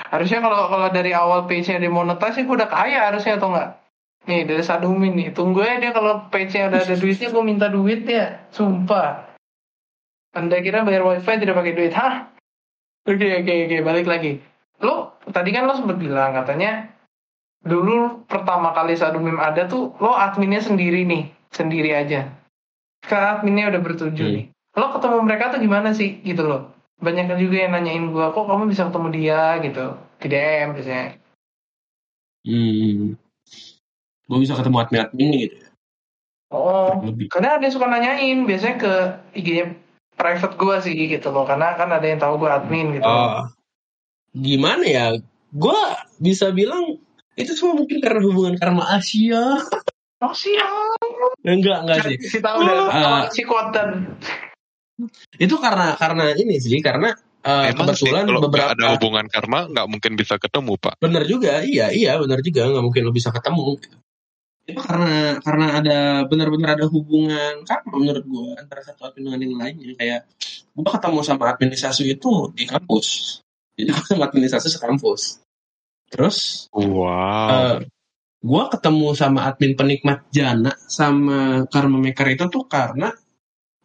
[0.09, 3.71] Harusnya kalau kalau dari awal page-nya dimonetize sih gue udah kaya harusnya atau enggak?
[4.27, 8.03] Nih dari Sadumin nih, tunggu ya dia kalau page-nya udah ada duitnya gue minta duit
[8.09, 9.29] ya, sumpah.
[10.35, 12.29] Anda kira bayar wifi tidak pakai duit, hah?
[13.09, 14.43] Oke oke oke balik lagi.
[14.85, 16.93] Lo tadi kan lo sempat bilang katanya
[17.65, 22.29] dulu pertama kali Sadumim ada tuh lo adminnya sendiri nih, sendiri aja.
[23.05, 24.37] Sekarang adminnya udah bertujuh Hmm.
[24.37, 24.47] nih.
[24.79, 26.71] Lo ketemu mereka tuh gimana sih gitu loh?
[27.03, 29.85] Banyak kan juga yang nanyain gua, kok kamu bisa ketemu dia gitu
[30.19, 31.07] di DM biasanya.
[32.47, 33.15] hmm.
[34.29, 35.69] gue bisa ketemu admin-admin gitu ya
[36.49, 38.93] Oh, lebih karena ada yang suka nanyain biasanya ke
[39.37, 39.77] IG-nya
[40.17, 43.05] private gua sih gitu loh, karena kan ada yang tahu gua admin gitu.
[43.05, 43.45] Oh,
[44.33, 45.07] gimana ya?
[45.53, 45.77] Gue
[46.17, 46.97] bisa bilang
[47.37, 49.61] itu semua mungkin karena hubungan karma Asia.
[50.25, 50.99] Oh siap.
[51.45, 52.17] Enggak, enggak sih.
[52.17, 53.23] Si tahu udah Ah.
[53.29, 54.17] si kuat dan
[55.39, 57.15] Itu karena karena ini sih, karena
[57.47, 60.95] eh, Emang sih kebetulan kalau beberapa ada hubungan karma nggak mungkin bisa ketemu pak.
[60.99, 63.79] bener juga, iya iya bener juga nggak mungkin lo bisa ketemu.
[64.69, 69.55] Itu karena karena ada benar-benar ada hubungan karma menurut gue antara satu admin dengan yang
[69.57, 69.95] lainnya.
[69.97, 70.21] Kayak
[70.75, 73.41] gue ketemu sama administrasi itu di kampus.
[73.79, 75.41] Jadi gue sama administrasi sekampus.
[76.11, 77.81] Terus Wow.
[78.39, 83.11] gue ketemu sama admin penikmat jana sama karma maker itu tuh karena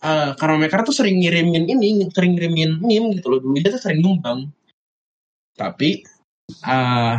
[0.04, 3.40] eh karma maker tuh sering ngirimin ini sering ngirimin meme gitu loh.
[3.40, 4.52] Dulu dia tuh sering nyumbang.
[5.56, 6.04] Tapi
[6.68, 7.16] eh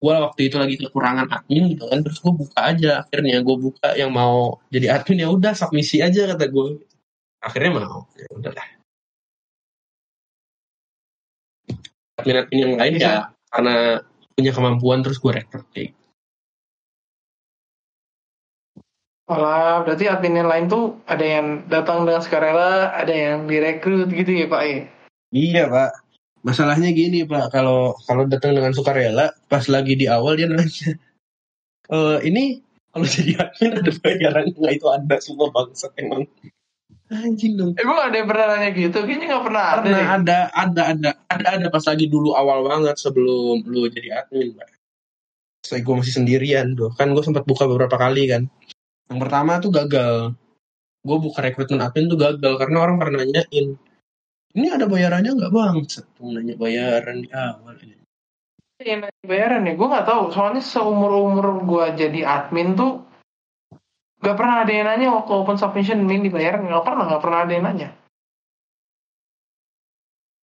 [0.00, 3.06] gue waktu itu lagi kekurangan admin gitu kan terus gue buka aja.
[3.06, 6.82] Akhirnya gue buka yang mau jadi admin ya udah submisi aja kata gue
[7.40, 8.66] akhirnya mau ya udahlah
[12.20, 13.04] admin admin yang lain Bisa.
[13.04, 13.12] ya
[13.48, 13.74] karena
[14.36, 15.96] punya kemampuan terus gue rekrut kayak
[19.30, 24.26] Malah berarti admin yang lain tuh ada yang datang dengan sukarela, ada yang direkrut gitu
[24.34, 24.78] ya Pak ya.
[25.30, 25.90] Iya pak.
[26.42, 30.98] Masalahnya gini pak, kalau kalau datang dengan sukarela, pas lagi di awal dia nanya,
[31.86, 32.58] e, ini
[32.90, 36.26] kalau jadi admin ada bayaran nggak itu ada semua bangsa emang.
[37.10, 37.74] Anjing dong.
[37.78, 38.98] Emang ada yang pernah nanya gitu?
[39.02, 40.06] Kayaknya nggak pernah ada Karena deh.
[40.10, 44.68] ada, ada, ada, ada, ada pas lagi dulu awal banget sebelum lu jadi admin, Pak.
[45.60, 48.50] Saya gue masih sendirian tuh, kan gue sempat buka beberapa kali kan.
[49.10, 50.14] Yang pertama tuh gagal.
[51.02, 53.74] Gue buka rekrutmen admin tuh gagal karena orang pernah nanyain,
[54.54, 55.74] ini ada bayarannya nggak bang?
[55.90, 57.74] Satu nanya bayaran di awal.
[58.78, 60.22] Yang nanya bayaran ya, gue nggak tahu.
[60.30, 63.02] Soalnya seumur umur gue jadi admin tuh
[64.20, 67.52] nggak pernah ada yang nanya waktu open submission min dibayar nggak pernah nggak pernah ada
[67.56, 67.88] yang nanya.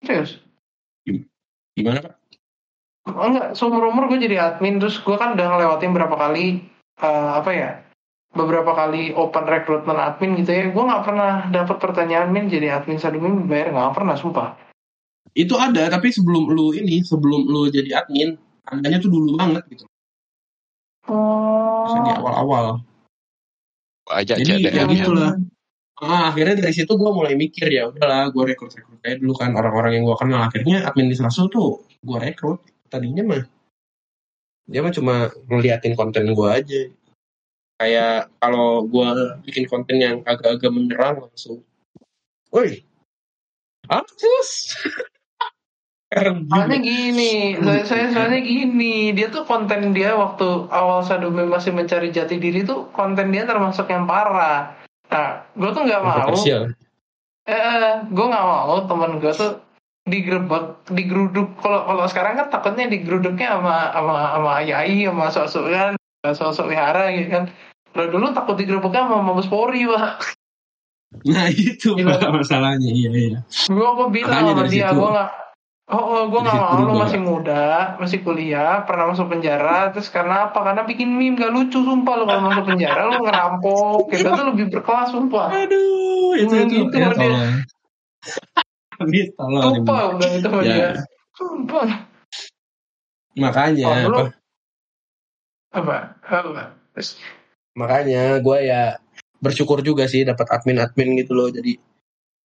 [0.04, 0.42] Serius?
[1.78, 2.14] Gimana pak?
[3.08, 6.60] Enggak, seumur umur gue jadi admin terus gue kan udah ngelewatin berapa kali
[7.00, 7.72] eh, apa ya
[8.36, 13.00] beberapa kali open recruitment admin gitu ya gue nggak pernah dapat pertanyaan min jadi admin
[13.00, 14.50] sadumim dibayar nggak pernah sumpah.
[15.38, 18.34] Itu ada, tapi sebelum lu ini, sebelum lu jadi admin,
[18.66, 19.86] adanya tuh dulu banget gitu.
[21.08, 22.18] Bisa di oh.
[22.20, 22.66] awal-awal.
[24.08, 25.36] Aja Jadi ya gitu lah.
[26.00, 29.52] Ah, akhirnya dari situ gue mulai mikir ya udahlah gue rekrut rekrut aja dulu kan
[29.52, 30.48] orang-orang yang gue kenal.
[30.48, 32.64] Akhirnya administrasi tuh gue rekrut.
[32.88, 33.44] Tadinya mah
[34.68, 36.82] dia mah cuma ngeliatin konten gue aja
[37.78, 39.10] kayak kalau gue
[39.46, 41.62] bikin konten yang agak-agak menyerang langsung.
[42.50, 42.84] Woi.
[44.18, 44.52] Sus
[46.08, 52.16] Soalnya gini, saya, saya soalnya gini, dia tuh konten dia waktu awal Sadumi masih mencari
[52.16, 54.72] jati diri tuh konten dia termasuk yang parah.
[55.12, 56.72] Nah, gue tuh nggak mau, kontroversial
[57.48, 59.52] eh, gue nggak mau temen gue tuh
[60.08, 61.60] digerebek, digeruduk.
[61.60, 65.94] Kalau kalau sekarang kan takutnya digeruduknya sama sama sama yai, sama sosok kan,
[66.26, 67.44] sosok wihara gitu kan.
[67.94, 70.38] Kalau dulu takut digerebeknya sama Mabes Polri, pak.
[71.24, 72.20] nah itu Gila.
[72.20, 73.40] Pak, masalahnya iya iya
[73.72, 75.32] Gue gue bilang sama dia, gue nggak.
[75.88, 80.52] Oh, oh gue situ mau, lu masih muda, masih kuliah, pernah masuk penjara, terus karena
[80.52, 80.60] apa?
[80.60, 84.68] Karena bikin meme gak lucu, sumpah lu kalau masuk penjara lu ngerampok, kita tuh lebih
[84.68, 85.48] berkelas, sumpah.
[85.48, 87.32] aduh itu Hmm, itu gitu ya sama dia.
[87.32, 87.56] tolong
[89.32, 90.62] tolong Sumpah, udah itu Ya.
[90.68, 90.90] dia.
[91.40, 91.88] Sumpah.
[93.40, 94.24] makanya Oh, apa
[95.76, 96.16] Apa?
[96.24, 96.64] Apa?
[96.96, 97.20] Terus,
[97.78, 98.98] makanya gue ya
[99.38, 101.78] bersyukur juga sih dapat admin-admin gitu loh jadi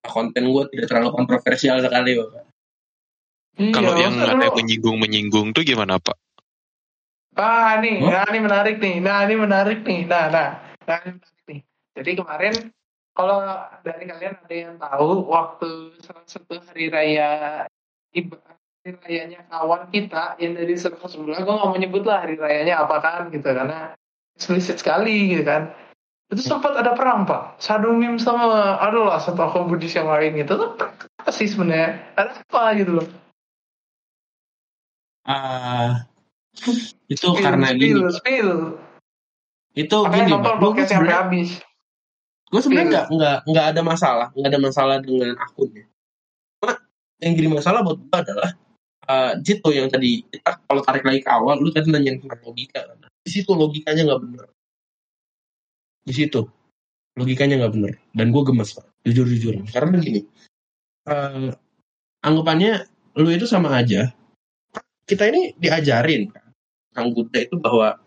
[0.05, 2.45] konten gue tidak terlalu kontroversial sekali bapak
[3.57, 6.17] iya, Kalau yang ada lu- menyinggung-menyinggung tuh gimana Pak?
[7.33, 8.13] Ah, nih, Hah?
[8.13, 9.01] nah ini menarik nih.
[9.01, 10.05] Nah, ini menarik nih.
[10.05, 10.49] Nah, nah,
[10.85, 11.61] nah ini menarik nih.
[11.97, 12.55] Jadi kemarin
[13.17, 13.41] kalau
[13.81, 17.65] dari kalian ada yang tahu waktu salah satu hari raya
[18.13, 18.52] iba-
[18.83, 22.83] hari rayanya kawan kita yang dari sebelah sebelah, gue nggak mau nyebut lah hari rayanya
[22.83, 23.95] apa kan gitu karena
[24.35, 25.71] eksplisit sekali gitu kan.
[26.27, 30.59] Itu sempat ada perang pak, Sadumim sama aduh lah satu akun Buddhis yang lain gitu.
[30.59, 30.67] Itu
[31.23, 32.03] apa sih sebenarnya?
[32.19, 33.07] Ada apa gitu loh?
[35.23, 36.11] Ah,
[37.07, 38.51] itu Spill, karena gini spill, spill.
[39.79, 41.51] itu Makanya gini nonton podcast sampai habis.
[42.51, 42.91] gue sebenarnya Spill.
[42.91, 45.87] nggak nggak nggak ada masalah nggak ada masalah dengan akunnya
[47.23, 48.51] yang jadi masalah buat gue adalah
[49.43, 53.11] Jito yang tadi kita kalau tarik lagi ke awal lu tadi nanya tentang logika kan.
[53.23, 54.47] di situ logikanya nggak benar
[56.03, 56.43] di situ
[57.15, 58.87] logikanya nggak benar dan gue gemes pak.
[59.03, 60.23] Jujur jujur karena gini
[61.11, 61.51] eh
[62.23, 62.87] anggapannya
[63.19, 64.09] lu itu sama aja.
[65.03, 66.47] Kita ini diajarin kan?
[66.95, 67.99] Kang Buddha itu bahwa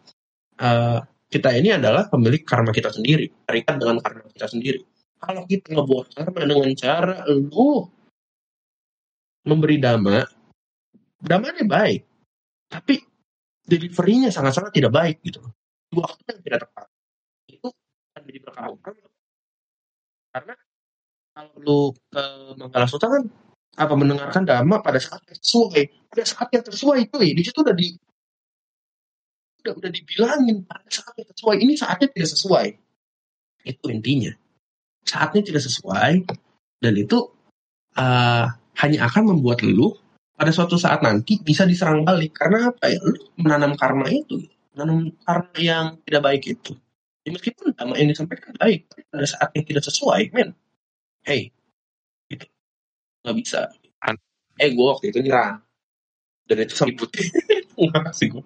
[0.57, 3.29] eh, kita ini adalah pemilik karma kita sendiri.
[3.45, 4.79] Terikat dengan karma kita sendiri.
[5.19, 7.85] Kalau kita ngebuat karma dengan cara lu
[9.45, 10.25] memberi dhamma
[11.25, 12.05] damanya baik
[12.69, 13.01] tapi
[13.65, 15.41] deliverynya sangat-sangat tidak baik gitu.
[15.89, 16.87] Di waktu yang tidak tepat.
[17.49, 17.67] Itu
[18.13, 18.77] akan jadi utama.
[20.35, 20.53] karena
[21.31, 21.79] kalau lu
[22.11, 22.23] ke
[22.59, 23.23] Manggala Suta kan
[23.75, 25.81] apa mendengarkan dhamma pada saat yang sesuai.
[26.11, 27.87] Pada saat yang sesuai itu di situ udah di
[29.63, 32.67] udah udah dibilangin pada saat yang sesuai ini saatnya tidak sesuai.
[33.65, 34.31] Itu intinya.
[35.05, 36.13] Saatnya tidak sesuai
[36.83, 37.17] dan itu
[37.97, 39.95] uh, hanya akan membuat lu
[40.35, 42.35] pada suatu saat nanti bisa diserang balik.
[42.35, 42.99] Karena apa ya?
[42.99, 44.43] Lu menanam karma itu.
[44.75, 46.75] Menanam karma yang tidak baik itu.
[47.25, 50.53] Ya, meskipun dhamma yang disampaikan baik pada saat yang tidak sesuai men.
[51.25, 51.49] Hey.
[52.29, 52.45] Itu
[53.25, 53.73] nggak bisa.
[54.05, 54.21] An-
[54.61, 55.65] eh gue waktu itu nyerang
[56.45, 56.95] dan itu sampai
[57.81, 58.45] nggak kasih gue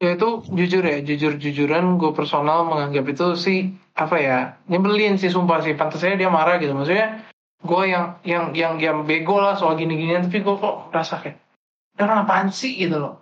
[0.00, 5.60] Ya itu jujur ya, jujur-jujuran gue personal menganggap itu sih apa ya nyebelin sih sumpah
[5.60, 5.76] sih.
[5.76, 6.72] Pantas aja dia marah gitu.
[6.72, 7.20] Maksudnya
[7.60, 11.36] gue yang yang yang yang bego lah soal gini-ginian tapi gue kok rasa kayak
[11.96, 13.14] "Ini orang apaan sih gitu loh.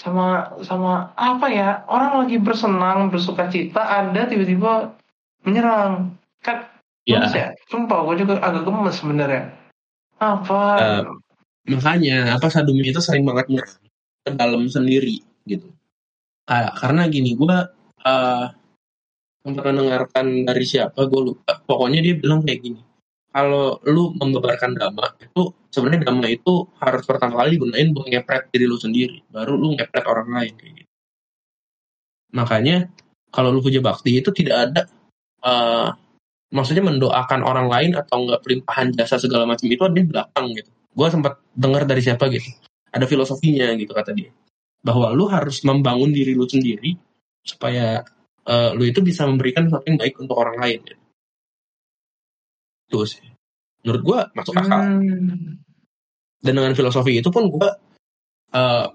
[0.00, 4.96] Sama sama apa ya orang lagi bersenang bersuka cita ada tiba-tiba
[5.44, 6.66] menyerang kan
[7.04, 7.52] ya ya.
[7.68, 9.52] Sumpah gue juga agak gemes sebenarnya.
[10.16, 10.62] Apa?
[10.80, 11.02] Eh,
[11.76, 13.84] makanya apa sadumi itu sering banget nyerang
[14.22, 15.66] ke dalam sendiri gitu
[16.46, 18.61] karena gini gue sempat
[19.42, 21.58] mendengarkan dari siapa gue lupa.
[21.62, 22.80] Pokoknya dia bilang kayak gini
[23.32, 28.68] kalau lu membebarkan dhamma itu sebenarnya dhamma itu harus pertama kali gunain buat ngepret diri
[28.68, 30.90] lu sendiri baru lu ngepret orang lain kayak gitu.
[32.36, 32.76] Makanya
[33.32, 34.82] kalau lu puja bakti itu tidak ada
[35.48, 35.88] eh,
[36.52, 40.70] maksudnya mendoakan orang lain atau enggak pelimpahan jasa segala macam itu ada di belakang gitu.
[40.92, 42.52] Gue sempat dengar dari siapa gitu
[42.92, 44.30] ada filosofinya gitu kata dia
[44.84, 47.00] bahwa lu harus membangun diri lu sendiri
[47.40, 48.04] supaya
[48.46, 51.00] eh, lu itu bisa memberikan sesuatu yang baik untuk orang lain gitu.
[52.88, 53.24] itu sih
[53.82, 55.58] menurut gue masuk akal Hmm.
[56.42, 57.68] dan dengan filosofi itu pun gue
[58.52, 58.86] eh,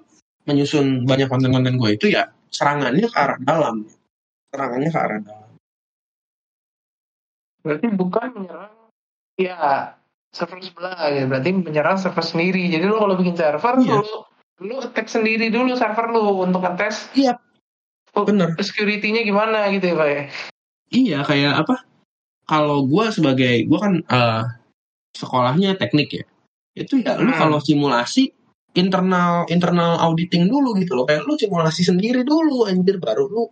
[0.45, 3.83] menyusun banyak konten-konten gue itu ya serangannya ke arah dalam
[4.47, 5.45] serangannya ke arah dalam
[7.57, 8.71] Berarti bukan menyerang
[9.36, 9.91] ya
[10.31, 11.27] server sebelah ya.
[11.27, 12.71] Berarti menyerang server sendiri.
[12.71, 13.99] Jadi lu kalau bikin server Iya.
[13.99, 14.23] lu
[14.63, 17.36] lu attack sendiri dulu server lu untuk ngetes iya
[18.17, 20.23] oh, bener security-nya gimana gitu ya, Pak ya.
[20.89, 21.75] Iya, kayak apa?
[22.47, 24.43] Kalau gue sebagai gue kan eh,
[25.13, 26.25] sekolahnya teknik ya,
[26.73, 27.38] itu ya lu Hmm.
[27.38, 28.34] kalau simulasi
[28.77, 33.43] internal internal auditing dulu gitu loh, kayak lu simulasi sendiri dulu anjir baru lu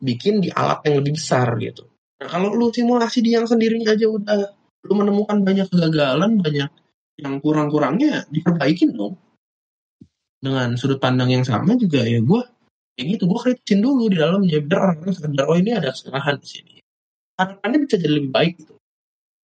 [0.00, 1.88] bikin di alat yang lebih besar gitu.
[2.20, 4.40] Nah kalau lu simulasi di yang sendirinya aja udah
[4.84, 6.68] lu menemukan banyak kegagalan, banyak
[7.18, 9.16] yang kurang-kurangnya diperbaikin dong.
[10.44, 12.42] Dengan sudut pandang yang sama juga ya gue
[12.94, 16.48] kayak gitu gue kritisin dulu di dalamnya biar orang-orang sadar oh ini ada kesalahan di
[16.48, 16.74] sini
[17.38, 18.74] harapannya bisa jadi lebih baik gitu.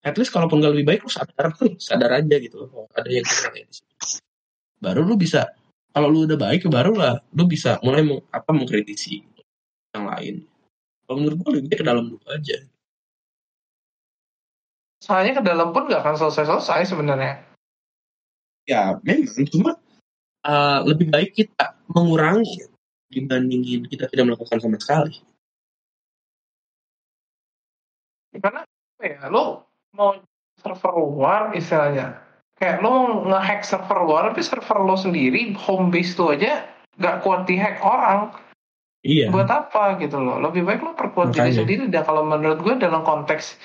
[0.01, 1.53] At least kalaupun gak lebih baik lu sadar
[1.89, 2.71] sadar aja gitu.
[2.73, 3.95] Oh, ada yang kurang ya di sini.
[4.81, 5.45] Baru lu bisa
[5.91, 9.21] kalau lu udah baik baru lah lu bisa mulai meng- apa mengkritisi
[9.93, 10.35] yang lain.
[11.05, 12.59] Kalau menurut gue lebih baik ke dalam dulu aja.
[15.01, 17.43] Soalnya ke dalam pun nggak akan selesai-selesai sebenarnya.
[18.69, 19.71] Ya memang cuma
[20.47, 22.69] uh, lebih baik kita mengurangi
[23.11, 25.18] dibandingin kita tidak melakukan sama sekali.
[28.38, 28.62] Karena
[29.03, 29.66] ya, lo
[29.99, 30.14] mau
[30.62, 32.23] server luar istilahnya.
[32.61, 36.64] Kayak lo nge-hack server luar, tapi server lo sendiri, home base lo aja
[37.01, 38.31] nggak kuat di-hack orang.
[39.01, 39.33] Iya.
[39.33, 40.38] Buat apa gitu loh.
[40.38, 41.88] Lebih baik lo perkuat diri sendiri.
[41.88, 43.57] Dan kalau menurut gue dalam konteks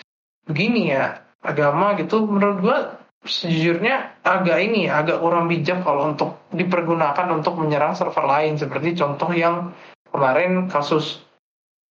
[0.47, 2.77] begini ya, agama gitu, menurut gue
[3.25, 8.55] sejujurnya agak ini agak kurang bijak kalau untuk dipergunakan untuk menyerang server lain.
[8.55, 9.73] Seperti contoh yang
[10.07, 11.25] kemarin kasus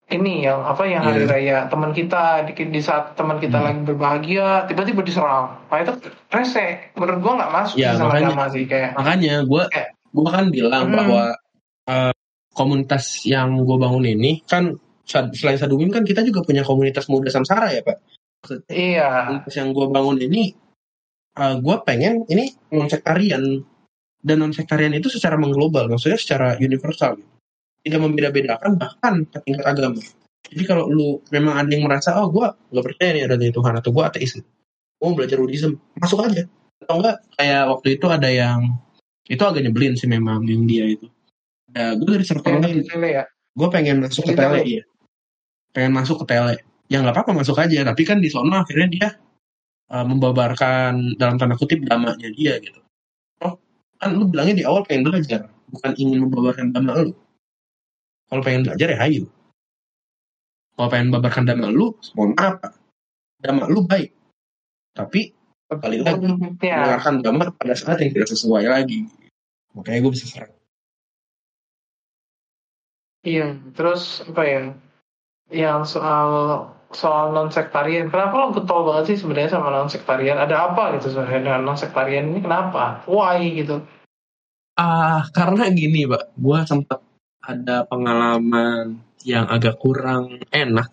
[0.07, 1.29] ini yang apa yang hari Iya.
[1.29, 3.67] raya teman kita di, di saat teman kita Hmm.
[3.67, 5.97] lagi berbahagia tiba-tiba diserang nah itu
[6.29, 10.29] rese menurut gua nggak masuk sih sama makanya- agama sih kayak Makanya gue Kayak- gue
[10.29, 10.95] kan bilang Hmm.
[10.95, 11.25] bahwa
[11.89, 12.13] uh,
[12.53, 14.77] komunitas yang gue bangun ini kan
[15.09, 17.97] selain Sadumim kan kita juga punya komunitas muda samsara ya pak.
[18.69, 20.53] iya Komunitas yang gue bangun ini
[21.39, 23.63] uh, gue pengen ini non sektarian
[24.25, 27.31] dan non sektarian itu secara mengglobal maksudnya secara universal gitu.
[27.85, 30.01] tidak membeda-bedakan bahkan ke tingkat agama.
[30.45, 33.91] Jadi kalau lu memang ada yang merasa oh gue nggak percaya nih ada Tuhan atau
[33.93, 36.49] gue ateis, gue mau belajar Buddhism masuk aja
[36.85, 38.61] atau enggak kayak waktu itu ada yang
[39.25, 41.09] itu agak nyebelin sih memang yang dia itu.
[41.75, 44.83] Ya, gue dari server lain, ya gue pengen masuk ke tele iya.
[45.75, 46.55] Pengen masuk ke tele.
[46.93, 49.09] Ya nggak apa-apa masuk aja, tapi kan di sono akhirnya dia
[49.95, 52.83] uh, membabarkan dalam tanda kutip damanya dia gitu.
[53.47, 53.55] Oh,
[54.03, 57.13] kan lu bilangnya di awal pengen belajar, bukan ingin membabarkan dama lu.
[58.27, 59.25] Kalau pengen belajar ya ayo.
[60.75, 62.59] Kalau pengen membabarkan dama lu, mohon maaf,
[63.39, 64.11] dama lu baik.
[64.99, 65.31] Tapi
[65.75, 66.23] Balik lagi.
[66.63, 69.07] ya mendengarkan dama pada saat yang tidak sesuai lagi.
[69.75, 70.55] Makanya gue bisa serang.
[73.25, 74.63] iya terus apa ya
[75.49, 76.29] yang soal
[76.95, 81.13] soal non sektarian kenapa lo getol banget sih sebenarnya sama non sektarian ada apa gitu
[81.13, 83.83] sebenarnya dengan non sektarian ini kenapa why gitu
[84.75, 86.35] Ah, karena gini, Pak.
[86.35, 86.99] Gue sempat
[87.39, 90.91] ada pengalaman yang agak kurang enak.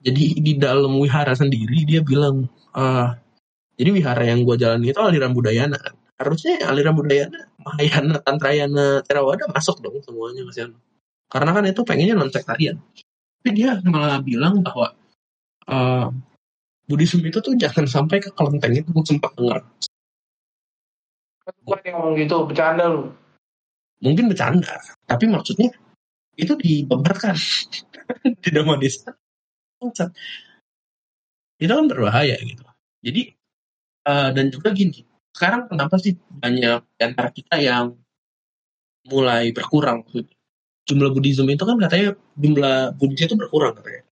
[0.00, 2.44] Jadi di dalam wihara sendiri dia bilang,
[2.76, 3.16] ah,
[3.80, 5.80] jadi wihara yang gue jalani itu aliran budayana.
[5.80, 5.96] kan.
[6.20, 10.76] Harusnya aliran budayana, Mahayana, Tantrayana, Theravada masuk dong semuanya sana.
[11.32, 12.76] Karena kan itu pengennya non sektarian.
[13.40, 14.92] Tapi dia malah bilang bahwa
[15.70, 16.10] ah,
[16.90, 19.62] Buddhism itu tuh jangan sampai ke kelenteng itu sempat dengar.
[21.50, 23.10] gue yang ngomong gitu bercanda lu.
[24.02, 24.74] Mungkin bercanda
[25.06, 25.70] tapi maksudnya
[26.34, 27.34] itu dibebarkan
[28.42, 29.14] di dalam desa
[31.58, 32.62] itu kan berbahaya gitu.
[33.02, 33.22] Jadi
[34.06, 37.94] eh, dan juga gini sekarang kenapa sih banyak di antara kita yang
[39.06, 40.02] mulai berkurang?
[40.86, 44.09] Jumlah Buddhism itu kan katanya jumlah Buddhis itu berkurang katanya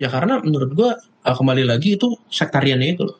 [0.00, 3.18] ya karena menurut gua eh, kembali lagi itu sektariannya itu loh.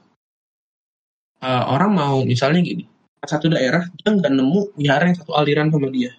[1.41, 2.85] Eh, orang mau misalnya gini
[3.21, 6.17] satu daerah dia nggak nemu wihara yang satu aliran sama dia.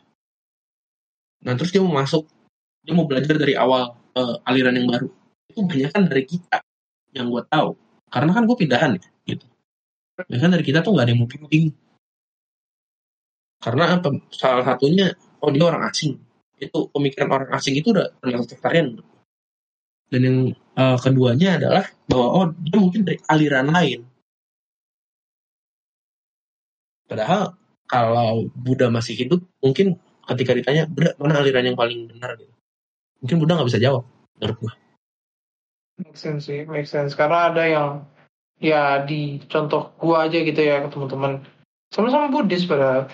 [1.41, 2.30] Nah terus dia mau masuk,
[2.86, 5.09] dia mau belajar dari awal eh, aliran yang baru.
[5.51, 6.64] itu banyak kan dari kita
[7.12, 7.76] yang gue tahu.
[8.07, 9.03] Karena kan gue pindahan ya
[9.36, 9.43] gitu.
[10.16, 11.76] Banyak dari kita tuh nggak ada yang mau bimbing
[13.62, 14.09] karena apa?
[14.34, 15.14] Salah satunya
[15.45, 16.18] oh dia orang asing.
[16.57, 18.97] Itu pemikiran orang asing itu udah terlihat sektarian
[20.12, 20.38] dan yang
[20.76, 24.03] uh, keduanya adalah bahwa oh dia mungkin dari aliran lain.
[27.07, 27.55] Padahal
[27.88, 32.36] kalau Buddha masih hidup mungkin ketika ditanya Buddha mana aliran yang paling benar?
[32.36, 32.51] gitu.
[33.24, 34.03] Mungkin Buddha nggak bisa jawab
[34.39, 34.74] menurut gue
[36.01, 37.14] make sense sih make sense.
[37.14, 37.89] Karena ada yang
[38.57, 41.45] ya di contoh gua aja gitu ya ke teman-teman.
[41.93, 43.07] Sama-sama Buddhis pada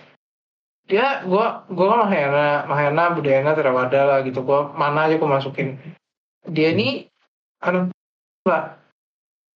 [0.88, 4.40] dia gua gua kan Mahayana Mahayana Budayana Theravada lah gitu.
[4.42, 5.76] Gua mana aja gua masukin
[6.52, 7.08] dia ini
[7.60, 7.92] kan
[8.48, 8.80] lah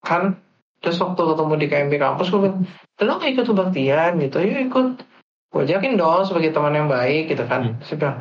[0.03, 0.35] kan
[0.81, 2.65] terus waktu ketemu di KMP kampus gue bilang
[3.01, 4.87] lo gak ikut kebaktian gitu yuk ikut.
[5.51, 7.75] Gue ajakin dong sebagai teman yang baik gitu kan.
[7.75, 7.77] Hmm.
[7.83, 8.17] saya bilang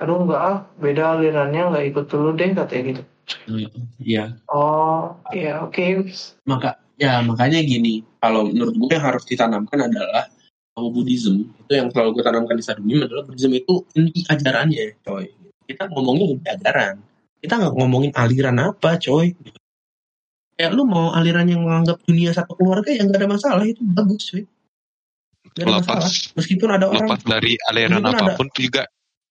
[0.00, 3.02] aduh enggak ah beda alirannya nggak ikut dulu deh katanya gitu.
[4.00, 4.24] Iya.
[4.48, 5.76] Oh iya oke.
[5.76, 6.08] Okay.
[6.48, 10.26] maka ya makanya gini kalau menurut gue yang harus ditanamkan adalah
[10.74, 11.52] bahwa Buddhism.
[11.66, 15.28] Itu yang selalu gue tanamkan di Sadumim adalah Buddhism itu inti ajarannya coy.
[15.68, 17.09] Kita ngomongnya inti ajaran
[17.40, 19.32] kita nggak ngomongin aliran apa coy
[20.60, 24.28] kayak lu mau aliran yang menganggap dunia satu keluarga yang gak ada masalah itu bagus
[24.28, 24.44] coy
[25.56, 26.10] Gak ada lepas, masalah.
[26.38, 28.82] Meskipun ada orang lepas dari aliran apa pun ada, juga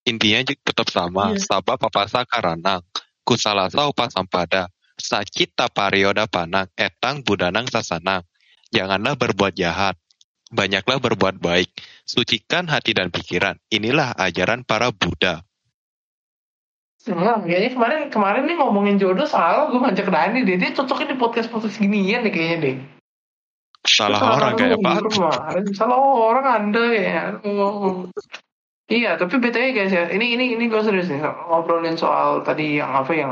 [0.04, 1.32] intinya tetap sama.
[1.32, 1.40] Iya.
[1.48, 2.84] Sabab papasa karanang,
[3.24, 4.68] kusalasa upasampada,
[5.00, 8.28] sakita parioda panang, etang budanang sasanang.
[8.70, 9.98] Janganlah berbuat jahat,
[10.54, 11.74] banyaklah berbuat baik,
[12.06, 13.58] sucikan hati dan pikiran.
[13.74, 15.42] Inilah ajaran para Buddha.
[17.10, 20.58] Enggak, kayaknya kemarin kemarin nih ngomongin jodoh salah gue ngajak Dani deh.
[20.62, 22.76] Dia cocoknya di podcast podcast ginian nih kayaknya deh.
[23.88, 24.92] Salah, salah orang kayak apa?
[25.74, 27.22] Salah orang anda ya.
[27.42, 28.06] Oh.
[28.90, 32.90] Iya, tapi btw guys ya, ini ini ini gue serius nih ngobrolin soal tadi yang
[32.90, 33.32] apa yang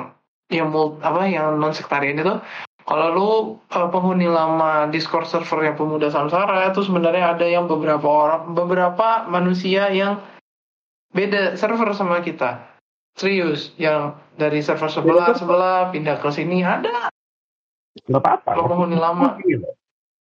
[0.53, 2.37] yang mul, apa yang non sektarian itu.
[2.87, 3.31] Kalau lu
[3.73, 9.27] uh, penghuni lama Discord server yang pemuda samsara itu sebenarnya ada yang beberapa orang beberapa
[9.27, 10.23] manusia yang
[11.11, 12.66] beda server sama kita.
[13.17, 17.09] Serius, yang dari server sebelah sebelah pindah ke sini ada.
[18.05, 18.53] Gak apa-apa.
[18.53, 19.41] Kalau penghuni lama.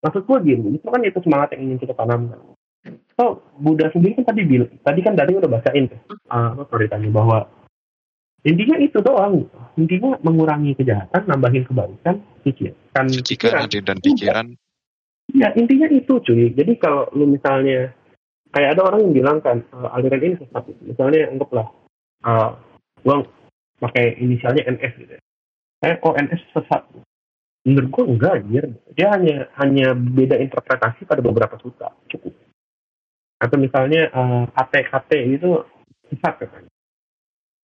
[0.00, 2.40] Maksud gue gini, itu kan itu semangat yang ingin kita tanamkan
[3.16, 6.52] So, Buddha sendiri kan tadi bilang, tadi kan dari udah bacain tuh, uh,
[6.86, 7.48] tanya bahwa
[8.44, 9.48] intinya itu doang.
[9.80, 13.04] Intinya mengurangi kejahatan, nambahin kebaikan, pikiran.
[13.08, 14.46] Sucikan hati dan pikiran.
[15.32, 16.52] Ya, intinya itu cuy.
[16.54, 17.90] Jadi kalau lu misalnya,
[18.52, 20.64] kayak ada orang yang bilang kan, uh, aliran ini sesat.
[20.84, 21.66] Misalnya anggaplah,
[22.22, 22.52] uh,
[23.04, 23.26] gua
[23.80, 25.22] pakai inisialnya NS gitu ya.
[25.84, 26.82] Eh, NS sesat?
[27.66, 28.64] Menurut gue enggak, anjir.
[28.94, 31.90] Dia hanya hanya beda interpretasi pada beberapa suta.
[32.06, 32.32] Cukup
[33.36, 35.50] atau misalnya uh, eh, KT-KT itu
[36.08, 36.70] sesat katanya.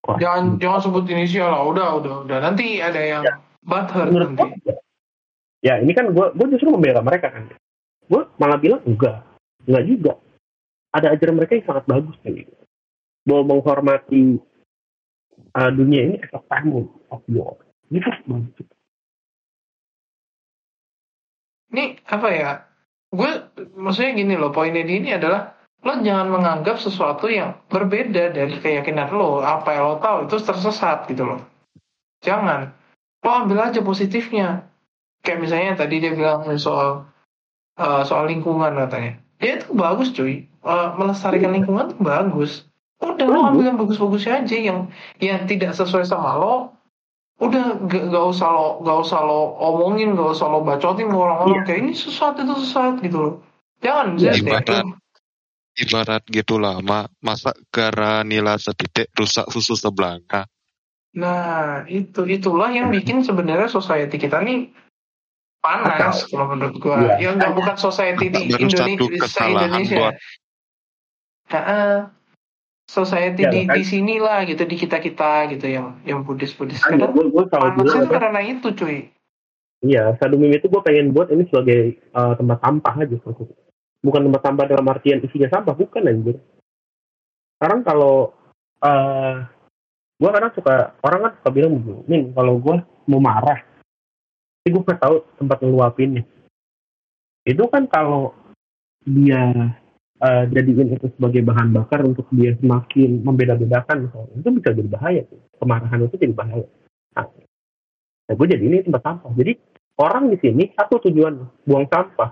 [0.03, 3.39] Wah, jangan jangan sebut inisial lah, udah udah udah nanti ada yang ya.
[3.63, 4.43] butthurt nanti.
[4.67, 4.75] Gue,
[5.63, 7.47] ya ini kan gue gue justru membela mereka kan.
[8.11, 9.23] Gue malah bilang enggak,
[9.65, 10.13] enggak juga.
[10.93, 12.53] Ada ajaran mereka yang sangat bagus kan gitu.
[13.25, 14.43] Bahwa menghormati
[15.57, 17.21] uh, dunia ini as a family of
[18.01, 18.67] kan bagus.
[21.73, 22.51] Ini apa ya?
[23.13, 23.31] Gue
[23.77, 29.13] maksudnya gini loh, poinnya di ini adalah lo jangan menganggap sesuatu yang berbeda dari keyakinan
[29.13, 29.45] lo.
[29.45, 31.41] Apa yang lo tahu itu tersesat gitu loh.
[32.25, 32.73] Jangan.
[33.21, 34.69] Lo ambil aja positifnya.
[35.23, 37.07] Kayak misalnya tadi dia bilang soal
[37.77, 39.21] uh, soal lingkungan katanya.
[39.43, 40.49] Ya itu bagus cuy.
[40.63, 42.53] Uh, melestarikan lingkungan itu bagus
[43.17, 44.79] udah lo ambil yang bagus-bagusnya aja yang
[45.19, 46.73] yang tidak sesuai sama lo
[47.43, 51.59] udah gak, gak usah lo gak usah lo omongin gak usah lo bacotin ke orang-orang
[51.59, 51.67] yeah.
[51.67, 53.35] kayak ini sesuatu itu sesuatu gitu loh.
[53.83, 54.67] Jangan yeah, ibarat
[55.79, 60.45] ibarat gitulah ma masa gara nila setitik rusak susu sebelangka
[61.13, 64.73] nah itu itulah yang bikin sebenarnya society kita nih
[65.61, 67.17] panas kalau menurut gua.
[67.17, 67.29] Ya.
[67.29, 69.13] yang nggak bukan society di Indonesia
[69.45, 70.09] Indonesia
[71.53, 72.09] nah,
[72.93, 73.73] society ya, di kan?
[73.81, 77.45] di sini lah gitu di kita kita gitu yang yang Buddhis Buddhis karena gue, gue
[77.49, 79.09] panasnya karena itu cuy.
[79.83, 83.17] Iya sadumim itu gue pengen buat ini sebagai uh, tempat sampah aja
[84.05, 86.37] bukan tempat sampah dalam artian isinya sampah bukan anjir.
[87.57, 88.37] Sekarang kalau
[88.85, 89.35] uh, eh,
[90.21, 92.77] gue kadang suka orang kan suka bilang begini kalau gue
[93.09, 93.59] mau marah
[94.63, 96.23] tapi gue nggak tahu tempat ngeluapinnya.
[97.43, 98.37] Itu kan kalau
[99.03, 99.75] dia
[100.23, 104.09] uh, jadiin itu sebagai bahan bakar untuk dia semakin membeda-bedakan.
[104.09, 105.23] Misalnya itu bisa jadi bahaya
[105.59, 106.67] kemarahan itu jadi bahaya.
[107.19, 107.27] Nah,
[108.31, 109.33] nah gue jadi ini tempat sampah.
[109.35, 109.53] Jadi
[109.99, 111.35] orang di sini satu tujuan
[111.67, 112.31] buang sampah.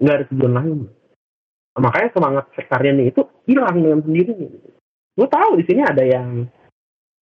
[0.00, 0.78] Nggak ada tujuan lain.
[1.76, 4.48] Nah, makanya semangat sektarian itu hilang dengan sendirinya.
[5.14, 6.46] Gue tahu di sini ada yang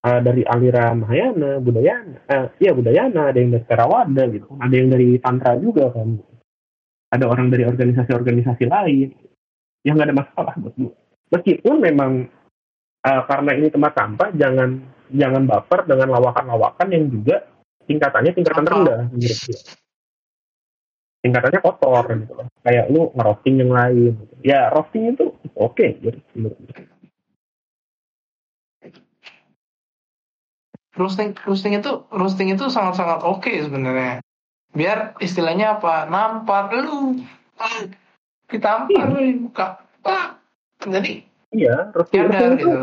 [0.07, 4.89] uh, dari aliran Mahayana, Budayana, uh, ya Budayana, ada yang dari Theravada gitu, ada yang
[4.93, 6.21] dari Tantra juga kan,
[7.11, 9.09] ada orang dari organisasi-organisasi lain,
[9.87, 10.95] yang nggak ada masalah buat gue.
[11.31, 12.27] Meskipun memang
[13.07, 14.83] uh, karena ini tempat sampah, jangan
[15.15, 17.47] jangan baper dengan lawakan-lawakan yang juga
[17.87, 19.57] tingkatannya tingkatan rendah gue.
[21.23, 22.47] Tingkatannya kotor gitu loh.
[22.63, 24.15] Kayak lu ngerosting yang lain.
[24.15, 24.35] Gitu.
[24.47, 26.15] Ya roasting itu oke okay, gue.
[30.97, 34.25] roasting roasting itu roasting itu sangat-sangat oke okay sebenarnya
[34.77, 36.05] biar istilahnya apa?
[36.07, 36.71] Nampar.
[36.77, 37.17] Lu
[37.57, 37.89] ah,
[38.47, 39.13] ditampar iya.
[39.13, 39.81] lu buka.
[40.07, 40.39] Ah.
[40.87, 42.79] jadi iya roasting itu gitu.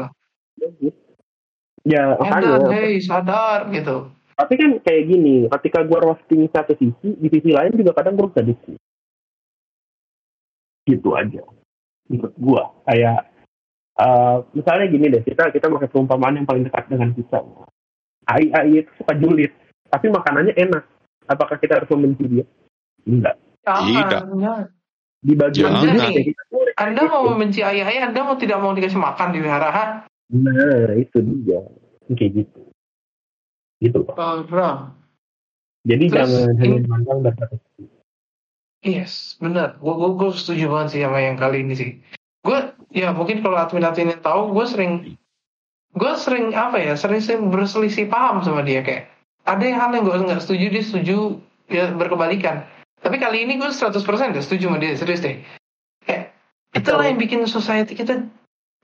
[1.87, 4.11] ya makanya hey sadar gitu.
[4.33, 8.27] Tapi kan kayak gini ketika gue roasting satu sisi di sisi lain juga kadang gue
[8.33, 8.43] bisa
[10.83, 11.43] gitu aja.
[12.11, 13.19] Menurut gue kayak
[14.01, 17.39] uh, misalnya gini deh kita kita pakai perumpamaan yang paling dekat dengan kita.
[18.23, 19.51] AI AI itu suka julid,
[19.91, 20.83] tapi makanannya enak.
[21.27, 22.45] Apakah kita harus membenci dia?
[23.07, 23.35] Enggak.
[23.63, 24.21] Tidak.
[25.23, 26.11] Di bagian Jangan.
[26.19, 26.41] kita
[26.75, 30.03] Anda mau membenci AI, Anda mau tidak mau dikasih makan di wihara?
[30.33, 31.63] Nah, itu dia.
[32.11, 32.61] Kayak gitu.
[33.79, 34.15] Gitu, Pak.
[34.19, 34.43] Oh,
[35.83, 37.55] Jadi Terus, jangan hanya memandang dari
[38.83, 39.79] Yes, benar.
[39.79, 41.91] Gue gue setuju banget sih sama yang kali ini sih.
[42.43, 44.91] Gue ya mungkin kalau admin-admin yang tahu, gue sering
[45.93, 49.12] gue sering apa ya sering sering berselisih paham sama dia kayak
[49.43, 51.17] ada yang hal yang gue nggak setuju dia setuju
[51.67, 52.63] ya berkebalikan.
[53.03, 53.99] Tapi kali ini gue 100%
[54.31, 55.43] deh setuju sama dia serius deh.
[56.07, 56.31] Kayak
[56.71, 58.23] itulah yang bikin society kita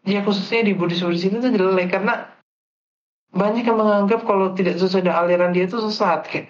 [0.03, 2.27] ya khususnya di Buddhis Buddhis ini tuh jelek karena
[3.29, 6.49] banyak yang menganggap kalau tidak sesuai dengan aliran dia itu sesat kayak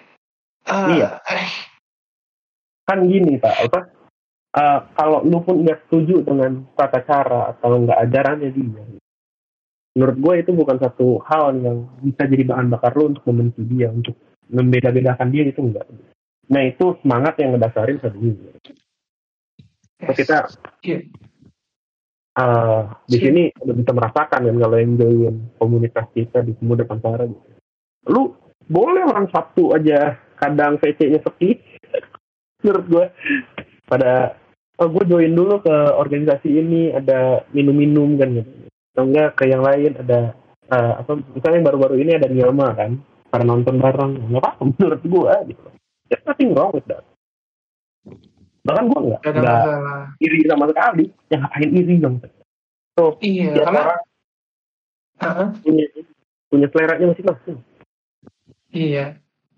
[0.64, 1.20] uh, iya.
[1.28, 1.52] eh.
[2.88, 3.80] kan gini pak apa?
[4.50, 8.82] Uh, kalau lu pun nggak setuju dengan tata cara atau nggak ajarannya dia
[9.94, 13.90] menurut gue itu bukan satu hal yang bisa jadi bahan bakar lo untuk membenci dia
[13.90, 14.14] untuk
[14.50, 15.86] membeda-bedakan dia itu enggak
[16.50, 18.46] nah itu semangat yang ngedasarin satu ini
[19.98, 20.46] so, kita
[20.86, 21.02] yeah.
[22.38, 23.24] uh, di yeah.
[23.26, 27.42] sini udah bisa merasakan kan kalau yang join komunitas kita di Pemuda Pansara gitu.
[28.10, 28.22] lu
[28.70, 31.58] boleh orang Sabtu aja kadang VC-nya sepi
[32.62, 33.06] menurut gue
[33.90, 34.38] pada
[34.78, 38.59] oh, gue join dulu ke organisasi ini ada minum-minum kan gitu
[38.90, 40.34] atau enggak ke yang lain ada
[40.70, 42.98] uh, apa misalnya yang baru-baru ini ada Nilma kan?
[43.30, 44.34] Para nonton bareng.
[44.34, 45.66] Nggak apa menurut gue gitu.
[46.10, 47.06] There's nothing wrong with that.
[48.66, 49.60] Bahkan gue nggak nggak
[50.18, 51.04] iri sama sekali.
[51.30, 52.16] Yang ngapain iri dong.
[52.98, 53.82] So iya ya, karena
[55.22, 55.48] uh-huh.
[55.62, 55.86] punya
[56.50, 57.58] punya selera masing-masing.
[58.74, 59.04] Iya.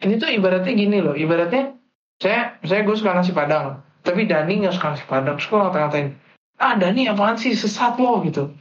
[0.02, 1.16] Ini tuh ibaratnya gini loh.
[1.16, 1.78] Ibaratnya
[2.20, 5.40] saya saya gue suka nasi padang tapi Dani nggak suka nasi padang.
[5.40, 6.08] Gue ngata-ngatain
[6.60, 7.56] ah Dani apaan sih?
[7.56, 8.52] Sesat lo gitu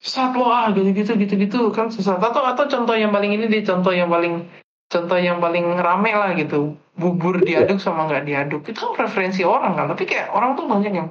[0.00, 2.20] satwa gitu-gitu gitu-gitu kan susah.
[2.20, 4.46] Atau atau contoh yang paling ini di contoh yang paling
[4.86, 6.76] contoh yang paling rame lah gitu.
[6.96, 7.64] Bubur iya.
[7.64, 8.62] diaduk sama nggak diaduk.
[8.68, 9.86] Itu kan preferensi orang kan.
[9.92, 11.08] Tapi kayak orang tuh banyak yang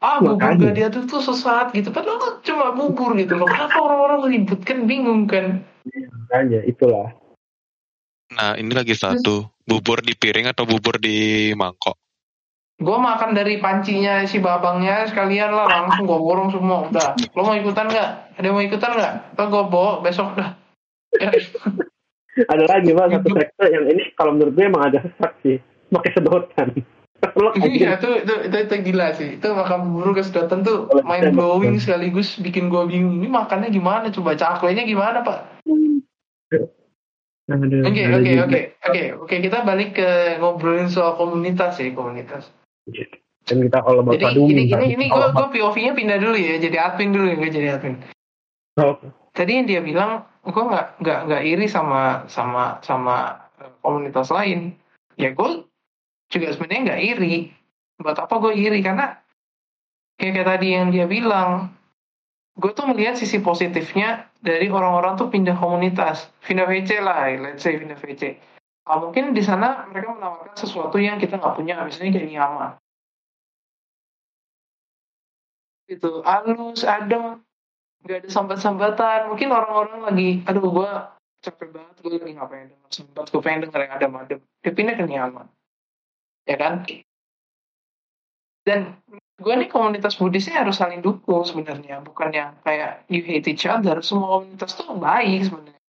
[0.00, 1.92] ah bubur nggak diaduk tuh sesat gitu.
[1.92, 3.44] Padahal tuh cuma bubur gitu loh.
[3.44, 5.60] Kenapa orang-orang ribut kan bingung kan?
[5.84, 7.12] Makanya itulah.
[8.32, 9.44] Nah ini lagi satu.
[9.60, 11.99] Bubur di piring atau bubur di mangkok
[12.80, 17.12] gue makan dari pancinya si babangnya sekalian lah langsung gue borong semua udah.
[17.36, 18.40] Lo mau ikutan nggak?
[18.40, 19.12] Ada yang mau ikutan nggak?
[19.36, 20.56] Lo gue bawa besok dah.
[21.20, 21.28] Ya.
[22.46, 25.56] ada lagi pak satu sektor yang ini kalau menurut gue emang agak sesat sih.
[25.92, 26.68] Pakai sedotan.
[27.60, 29.30] Iya itu, itu, itu, itu gila sih.
[29.36, 33.20] Itu makan bubur ke sedotan tuh main blowing sekaligus bikin gue bingung.
[33.20, 34.08] Ini makannya gimana?
[34.08, 35.38] Coba cakwenya gimana pak?
[37.50, 39.34] Oke oke oke oke oke.
[39.36, 42.48] Kita balik ke ngobrolin soal komunitas ya komunitas
[43.48, 47.10] dan kita kalau jadi ini ini ini gue gue POV-nya pindah dulu ya jadi admin
[47.10, 47.94] dulu ya gue jadi admin.
[48.78, 48.96] Oh.
[49.34, 53.42] tadi yang dia bilang gue nggak nggak nggak iri sama sama sama
[53.82, 54.78] komunitas lain.
[55.18, 55.66] Ya gue
[56.30, 57.34] juga sebenarnya nggak iri.
[58.00, 58.80] Buat apa gue iri?
[58.80, 59.18] Karena
[60.16, 61.74] kayak, kayak tadi yang dia bilang
[62.56, 66.30] gue tuh melihat sisi positifnya dari orang-orang tuh pindah komunitas.
[66.46, 68.38] Pindah VC lah let's say pindah VC
[68.86, 72.66] uh, mungkin di sana mereka menawarkan sesuatu yang kita nggak punya misalnya kayak Niyama
[75.90, 77.42] itu halus adem
[78.06, 80.90] nggak ada sambat-sambatan mungkin orang-orang lagi aduh gue
[81.40, 85.04] capek banget gue lagi ngapain denger sambat gue pengen denger yang adem-adem dia pindah ke
[85.04, 85.44] Niyama
[86.50, 86.82] ya kan?
[88.66, 89.00] Dan
[89.40, 92.04] gue nih komunitas Buddhisnya harus saling dukung sebenarnya.
[92.04, 94.02] Bukan yang kayak you hate each other.
[94.04, 95.79] Semua komunitas tuh baik sebenarnya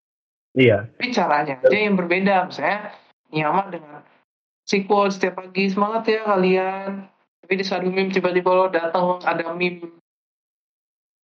[0.56, 0.92] Iya.
[1.00, 2.52] Tapi caranya aja yang berbeda.
[2.52, 2.92] Misalnya
[3.32, 4.02] nyaman dengan
[4.68, 7.08] sequel setiap pagi semangat ya kalian.
[7.42, 9.88] Tapi di saat meme tiba-tiba lo datang ada meme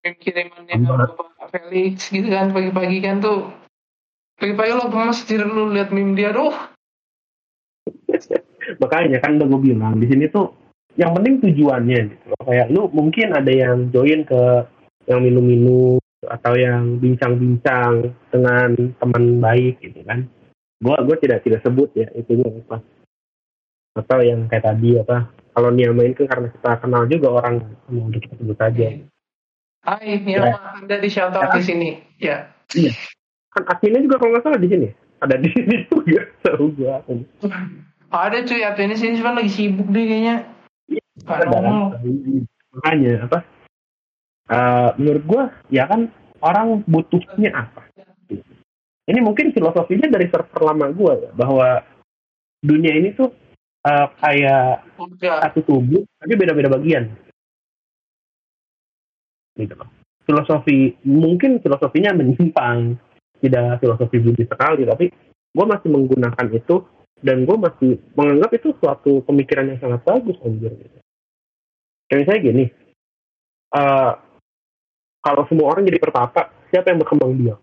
[0.04, 3.52] meme kirimannya Bapak Felix gitu kan pagi-pagi kan tuh
[4.38, 6.54] Pagi-pagi lo masjid lu lihat meme dia tuh.
[8.84, 10.52] makanya kan udah gue bilang di sini tuh
[11.00, 14.68] yang penting tujuannya gitu kayak lu mungkin ada yang join ke
[15.08, 20.26] yang minum-minum atau yang bincang-bincang dengan teman baik gitu kan.
[20.82, 22.82] Gue gue tidak tidak sebut ya itu apa.
[23.98, 25.30] Atau yang kayak tadi apa.
[25.58, 28.88] Kalau Nia main kan karena kita kenal juga orang mau kita sebut aja.
[29.86, 30.58] Hai, Nia ya.
[30.78, 31.54] anda di shelter ya.
[31.54, 31.90] di sini.
[32.22, 32.38] Ya.
[32.74, 32.94] Iya.
[33.54, 34.88] Kan adminnya juga kalau nggak salah di sini.
[35.18, 36.22] Ada di sini juga.
[36.46, 36.94] Tahu gue
[38.08, 40.48] ada cuy adminnya sini cuma lagi sibuk deh kayaknya.
[41.28, 41.46] Ada,
[42.72, 43.44] makanya apa
[44.52, 46.12] uh, menurut gue ya kan
[46.44, 47.88] orang butuhnya apa?
[49.08, 51.80] Ini mungkin filosofinya dari server lama gue ya, bahwa
[52.60, 53.32] dunia ini tuh
[53.88, 54.84] uh, kayak
[55.22, 57.08] satu tubuh tapi beda-beda bagian.
[59.56, 59.88] Gitu loh.
[60.28, 63.00] Filosofi mungkin filosofinya menyimpang.
[63.38, 65.14] Tidak filosofi budi sekali tapi
[65.54, 66.82] gue masih menggunakan itu
[67.22, 70.98] dan gue masih menganggap itu suatu pemikiran yang sangat bagus anjir gitu.
[72.08, 72.66] Kayak misalnya gini,
[73.74, 74.14] uh,
[75.22, 77.60] kalau semua orang jadi pertapa, siapa yang berkembang biak?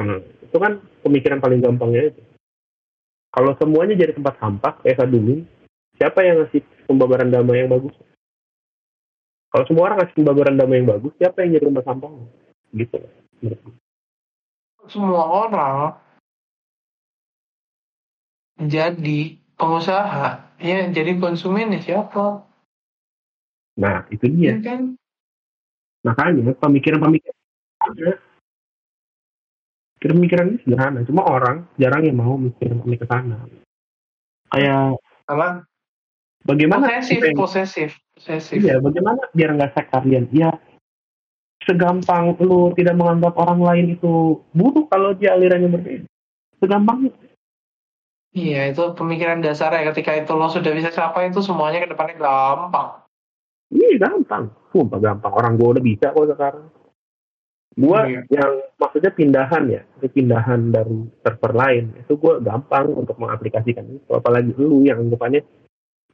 [0.00, 2.22] Nah, itu kan pemikiran paling gampangnya itu.
[3.30, 5.46] Kalau semuanya jadi tempat sampah, kayak dulu,
[5.94, 7.94] siapa yang ngasih pembabaran damai yang bagus?
[9.50, 12.10] Kalau semua orang ngasih pembabaran damai yang bagus, siapa yang jadi tempat sampah?
[12.70, 12.98] Gitu,
[14.90, 15.98] Semua orang
[18.60, 22.44] jadi pengusaha, ya jadi konsumen ya siapa?
[23.80, 24.58] Nah, itu dia.
[24.58, 24.99] Ya kan?
[26.04, 27.38] Makanya pemikiran-pemikiran
[27.80, 28.10] ada.
[30.00, 33.44] Pemikiran ini sederhana, cuma orang jarang yang mau mikir ke sana.
[34.48, 34.96] Kayak
[35.28, 35.68] Alang.
[36.40, 38.58] bagaimana posesif, yang, posesif, posesif.
[38.64, 40.24] Iya, bagaimana biar nggak sektarian?
[40.32, 40.56] Ya
[41.68, 46.08] segampang lu tidak menganggap orang lain itu buruk kalau dia alirannya berbeda.
[46.56, 47.12] Segampang.
[48.30, 49.84] Iya, itu pemikiran dasar ya.
[49.90, 52.99] Ketika itu lo sudah bisa capai itu semuanya ke depannya gampang.
[53.70, 55.32] Iya gampang, sumpah gampang.
[55.32, 56.66] Orang gue udah bisa kok sekarang.
[57.78, 58.20] Gue iya.
[58.34, 58.52] yang
[58.82, 64.10] maksudnya pindahan ya, pindahan dari server lain itu gue gampang untuk mengaplikasikan itu.
[64.10, 65.46] Apalagi lu yang anggapannya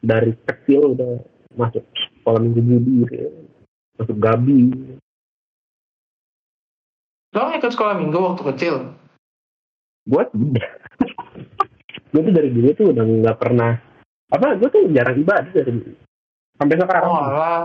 [0.05, 1.17] dari kecil udah
[1.57, 1.81] masuk
[2.21, 3.31] sekolah minggu budi, gitu ya.
[3.97, 4.61] masuk gabi.
[7.33, 8.75] Lo ikut sekolah minggu waktu kecil?
[10.05, 10.73] Gue tidak.
[12.13, 13.77] gue tuh dari dulu tuh udah nggak pernah
[14.33, 15.73] apa gue tuh jarang ibadah dari
[16.57, 17.03] sampai sekarang.
[17.07, 17.63] Oh alah.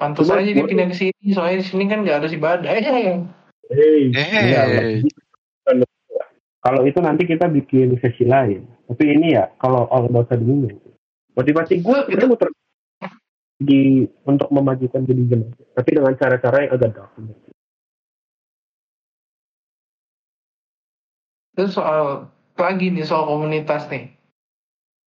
[0.00, 2.72] Pantas aja dia pindah ke sini, soalnya di sini kan nggak ada ibadah.
[2.72, 3.20] ya.
[3.68, 5.04] Hey, hey.
[6.60, 8.64] Kalau itu nanti kita bikin sesi lain.
[8.88, 10.40] Tapi ini ya, kalau all about the
[11.36, 12.48] Motivasi gue itu muter
[13.60, 15.22] di untuk memajukan jadi
[15.76, 17.12] tapi dengan cara-cara yang agak dark.
[21.54, 24.19] Itu soal lagi nih soal komunitas nih.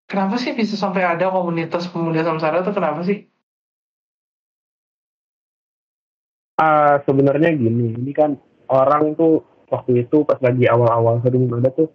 [0.08, 3.26] Kenapa sih bisa sampai ada komunitas pemuda samsara itu kenapa sih?
[6.54, 8.38] Uh, sebenarnya gini, ini kan
[8.70, 9.42] orang tuh
[9.74, 11.90] waktu itu pas lagi awal-awal sering ada tuh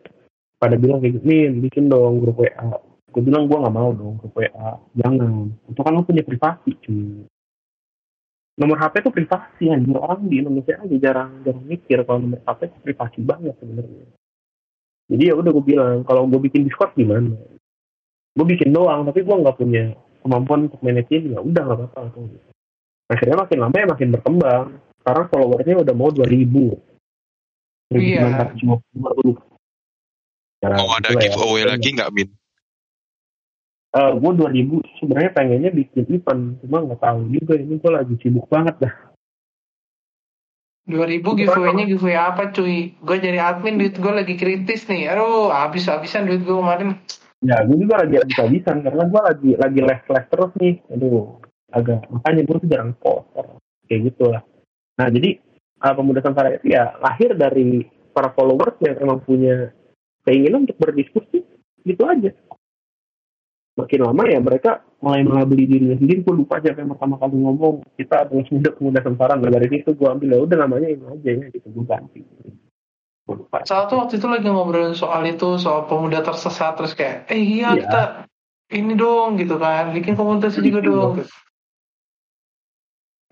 [0.58, 2.82] pada bilang kayak gini, bikin dong grup WA.
[3.14, 5.54] Gue bilang gue nggak mau dong grup WA, jangan.
[5.70, 7.22] Itu kan lo punya privasi cuy.
[8.58, 12.74] Nomor HP itu privasi anjir orang di Indonesia aja jarang jarang mikir kalau nomor HP
[12.82, 14.10] privasi banget sebenarnya.
[15.08, 17.38] Jadi ya udah gue bilang kalau gue bikin Discord gimana?
[18.38, 22.50] Gue bikin doang tapi gue nggak punya kemampuan untuk manajemen ya udah nggak apa-apa gitu.
[23.10, 24.64] akhirnya makin lama ya makin berkembang
[25.02, 26.78] sekarang followersnya udah mau dua ribu
[27.90, 28.46] iya
[30.58, 31.22] Nah, mau ada ya.
[31.22, 31.70] giveaway ya.
[31.70, 32.28] lagi nggak min?
[33.94, 38.14] Uh, gue dua ribu sebenarnya pengennya bikin event cuma nggak tahu juga ini gue lagi
[38.20, 38.94] sibuk banget dah
[40.88, 42.96] dua ribu giveaway-nya giveaway apa cuy?
[43.04, 45.12] Gue jadi admin duit gue lagi kritis nih.
[45.12, 46.96] Aduh, habis-habisan duit gue kemarin.
[47.38, 50.74] Ya, gue juga lagi habis habisan karena gue lagi lagi les les terus nih.
[50.90, 51.38] Aduh,
[51.70, 53.46] agak makanya gue tuh jarang poster
[53.86, 54.42] kayak gitu lah.
[54.98, 55.38] Nah, jadi
[55.86, 59.70] uh, pemuda Samsara itu ya lahir dari para followers yang emang punya
[60.26, 61.46] keinginan untuk berdiskusi
[61.86, 62.34] gitu aja.
[63.78, 66.26] Makin lama ya mereka mulai mengabdi dirinya sendiri.
[66.26, 69.34] Gue lupa siapa yang pertama kali ngomong kita adalah pemuda pemuda Samsara.
[69.38, 72.20] Nah, dari situ gue ambil ya udah namanya ini aja ya gitu gue ganti.
[73.68, 77.80] Saat waktu itu lagi ngobrolin soal itu, soal pemuda tersesat terus kayak, eh iya, iya.
[77.84, 78.02] kita
[78.72, 80.88] ini dong gitu kan, bikin komunitas juga iya.
[80.88, 81.12] dong.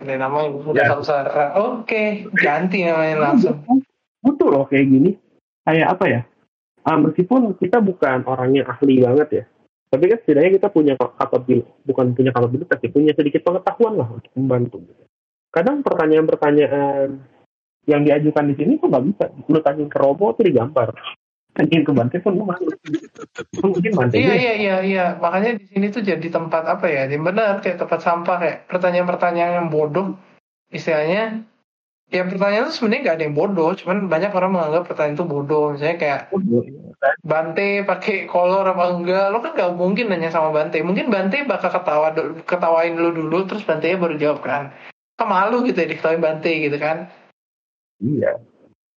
[0.04, 0.88] Ini namanya pemuda ya.
[0.92, 1.44] samsara.
[1.56, 3.64] Oke, ganti namanya langsung.
[4.20, 5.10] Butuh loh kayak gini.
[5.64, 6.20] Kayak apa ya?
[6.86, 9.44] Uh, meskipun kita bukan orang yang ahli banget ya,
[9.90, 14.30] tapi kan setidaknya kita punya kapabilitas, bukan punya kapabilitas, tapi punya sedikit pengetahuan lah untuk
[14.38, 14.78] membantu.
[15.50, 17.26] Kadang pertanyaan-pertanyaan
[17.86, 20.90] yang diajukan di sini kok nggak bisa lu tanya ke Robo tuh digambar
[21.56, 22.68] tanya ke Bante pun lu malu
[23.64, 27.08] mungkin Bante Iya iya iya iya makanya di sini tuh jadi tempat apa ya?
[27.08, 30.18] Yang benar kayak tempat sampah kayak pertanyaan-pertanyaan yang bodoh
[30.68, 31.46] istilahnya.
[32.06, 35.74] Ya pertanyaan itu sebenarnya nggak ada yang bodoh, cuman banyak orang menganggap pertanyaan itu bodoh.
[35.74, 36.20] Misalnya kayak
[37.26, 39.26] Bante pakai kolor apa enggak?
[39.34, 40.78] Lo kan nggak mungkin nanya sama Bante.
[40.86, 42.14] Mungkin Bante bakal ketawa
[42.46, 44.70] ketawain lu dulu, terus Bante baru jawab kan.
[45.18, 47.10] Malu gitu ya diketawain Bante gitu kan.
[48.02, 48.32] Iya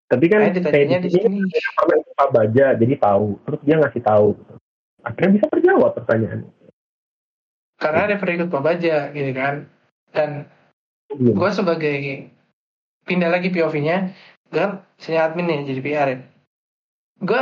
[0.09, 4.27] tapi kan kayak di di sini yang Pak Baja jadi tahu terus dia ngasih tahu
[5.05, 6.51] akhirnya bisa terjawab pertanyaannya
[7.79, 9.71] Karena ada perikut Pak Baja gitu kan.
[10.11, 10.51] Dan
[11.09, 11.33] Iya.
[11.33, 11.97] gue sebagai
[13.09, 14.13] pindah lagi POV-nya,
[14.53, 16.19] gue kan senior admin ya jadi PR ya.
[17.25, 17.41] Gue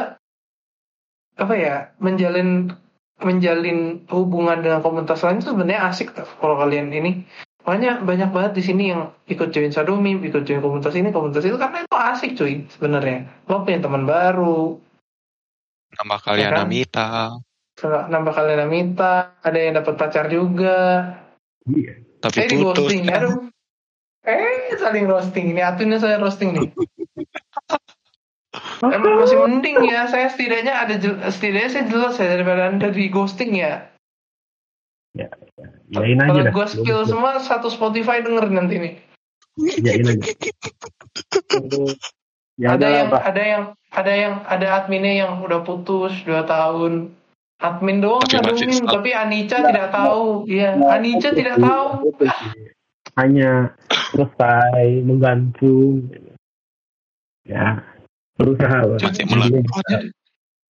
[1.37, 2.71] apa ya menjalin
[3.19, 7.27] menjalin hubungan dengan komunitas lain itu sebenarnya asik tuh kalau kalian ini.
[7.67, 11.59] Makanya banyak banget di sini yang ikut join Sadumi, ikut join komunitas ini, komunitas itu
[11.59, 13.27] karena itu asik cuy sebenarnya.
[13.51, 14.79] Lo punya teman baru,
[15.97, 16.59] Nama kalian Ya kan?
[16.67, 17.07] Namita.
[17.83, 21.13] nambah kalian minta, ada yang dapat pacar juga.
[21.69, 22.89] iya Tapi Eh di putus.
[22.89, 23.51] ghosting, aduh.
[24.25, 26.67] Eh saling roasting, ini atunya saya roasting nih.
[28.95, 30.95] Emang masih mending ya, saya setidaknya ada
[31.29, 33.85] setidaknya saya jelas ya daripada anda di ghosting ya.
[35.15, 38.93] Yain aja Kalau dah gue spill semua satu Spotify denger nanti nih.
[39.81, 40.23] yain aja
[42.61, 43.21] ya ada lah, yang Pak.
[43.21, 47.13] ada yang ada yang ada adminnya yang udah putus dua tahun.
[47.57, 50.45] Admin doang Tapi masih ngadumin, tapi Anica tidak tahu.
[50.45, 52.13] Iya, Anica tidak tahu.
[53.17, 53.73] hanya
[54.13, 56.05] selesai menggantung
[57.49, 57.81] ya
[58.37, 58.85] berusaha.
[59.01, 59.81] Masih melekat.
[59.89, 60.13] Jadi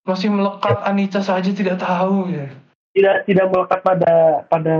[0.07, 2.47] masih melekat Anica saja tidak tahu ya.
[2.97, 4.13] Tidak tidak melekat pada
[4.45, 4.75] pada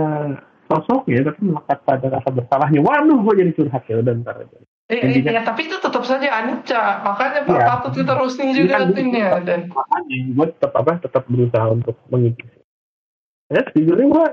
[0.66, 4.58] sosoknya tapi melekat pada rasa bersalahnya waduh gue jadi curhat ya udah ntar aja
[4.88, 7.04] Eh, Intinya- ya, tapi itu tetap saja Anica.
[7.04, 7.66] Makanya Pak Iya.
[7.68, 12.48] patut kita roasting juga adminnya dan makanya gue tetap apa tetap berusaha untuk mengikis
[13.48, 14.26] ya sejujurnya gue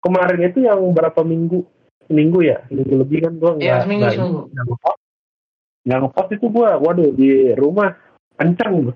[0.00, 1.68] kemarin itu yang berapa minggu
[2.08, 4.04] seminggu ya seminggu lebih kan gue Iya, nggak seminggu,
[4.48, 4.92] nggak seminggu.
[5.84, 7.90] nggak ngepost itu gue waduh di rumah
[8.40, 8.94] kencang gue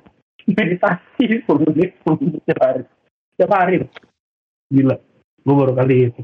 [0.56, 2.42] meditasi 10 menit 10 menit
[3.34, 3.84] setiap hari
[4.68, 4.96] gila
[5.42, 6.22] gue baru kali itu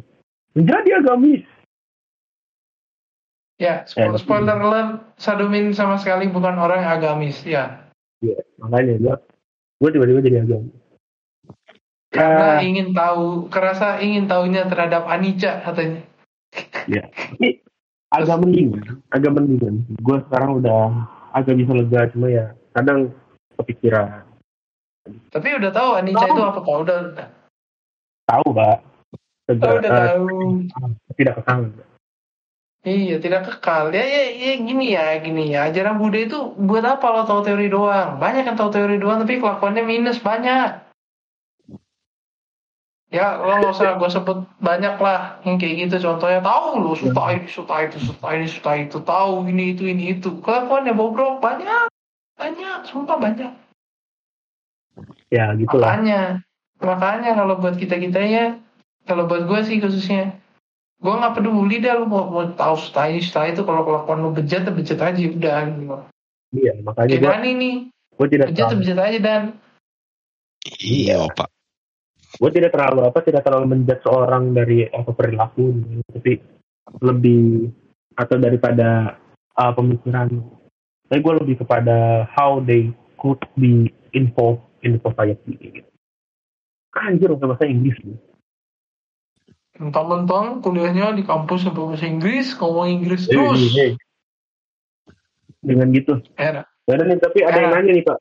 [0.55, 1.43] menjadi agamis
[3.59, 7.91] ya Ya, spo- spoiler alert Sadumin sama sekali bukan orang yang agamis ya.
[8.23, 9.15] Iya, makanya gue
[9.83, 10.79] gue tiba-tiba jadi agamis
[12.09, 12.63] Karena Ah.
[12.63, 16.07] ingin tahu, kerasa ingin tahunya terhadap Anica katanya.
[16.87, 17.61] Ini
[18.09, 19.85] agak mendingan, agak mendingan.
[20.01, 21.05] Gue sekarang udah
[21.35, 23.11] agak bisa lega, cuma ya kadang
[23.59, 24.25] kepikiran.
[25.29, 26.33] Tapi udah tahu Anica Tahu.
[26.35, 26.77] itu apa Pak?
[26.83, 27.27] Udah, udah,
[28.29, 28.77] Tahu, Pak.
[29.49, 30.27] oh, Tidak, udah eh, tahu.
[31.17, 31.61] tidak kekal.
[32.85, 33.85] Iya, tidak kekal.
[33.93, 35.69] Ya, ya, ya gini ya, gini ya.
[35.69, 38.21] Ajaran Buddha itu buat apa lo tahu teori doang?
[38.21, 40.89] Banyak yang tahu teori doang, tapi kelakuannya minus banyak.
[43.09, 45.97] Ya, lo nggak usah gue sebut banyak lah yang kayak gitu.
[46.13, 50.05] Contohnya tahu lo suka ini, suka itu, suka ini, suka itu, tahu ini itu, ini
[50.21, 50.29] itu.
[50.45, 51.89] Kelakuannya bobrok banyak,
[52.37, 53.49] banyak, sumpah banyak.
[55.29, 56.01] Ya, gitulah.
[56.01, 56.21] Makanya,
[56.81, 58.57] makanya kalau buat kita kitanya,
[59.05, 60.41] kalau buat gue sih khususnya,
[60.99, 63.63] gue nggak peduli dah lu mau, mau tahu suka ini, itu.
[63.65, 65.59] Kalau kelakuan lu bejat, ya bejat aja udah.
[65.69, 65.97] Gitu.
[66.57, 69.43] Iya, makanya gue nih, gue tidak bejat ya terlalu, bejat aja dan.
[70.81, 71.49] Iya, Pak.
[72.29, 75.81] gue tidak terlalu apa, tidak terlalu menjudge seorang dari apa perilaku,
[76.13, 76.37] tapi
[77.01, 77.73] lebih
[78.15, 79.17] atau daripada
[79.57, 80.29] uh, pemikiran.
[81.09, 85.53] Tapi gue lebih kepada how they could be involved in the society.
[85.57, 85.83] Gitu.
[86.95, 87.97] Anjir, pakai bahasa Inggris.
[87.99, 88.19] gitu.
[89.79, 93.63] Mentang-mentang kuliahnya di kampus sampai bahasa Inggris, ngomong Inggris Eh, terus.
[93.79, 93.93] eh, eh.
[95.63, 96.19] Dengan gitu.
[96.35, 96.67] Era.
[96.89, 97.79] Ada nih, tapi ada yang Ah.
[97.79, 98.19] nanya nih Pak.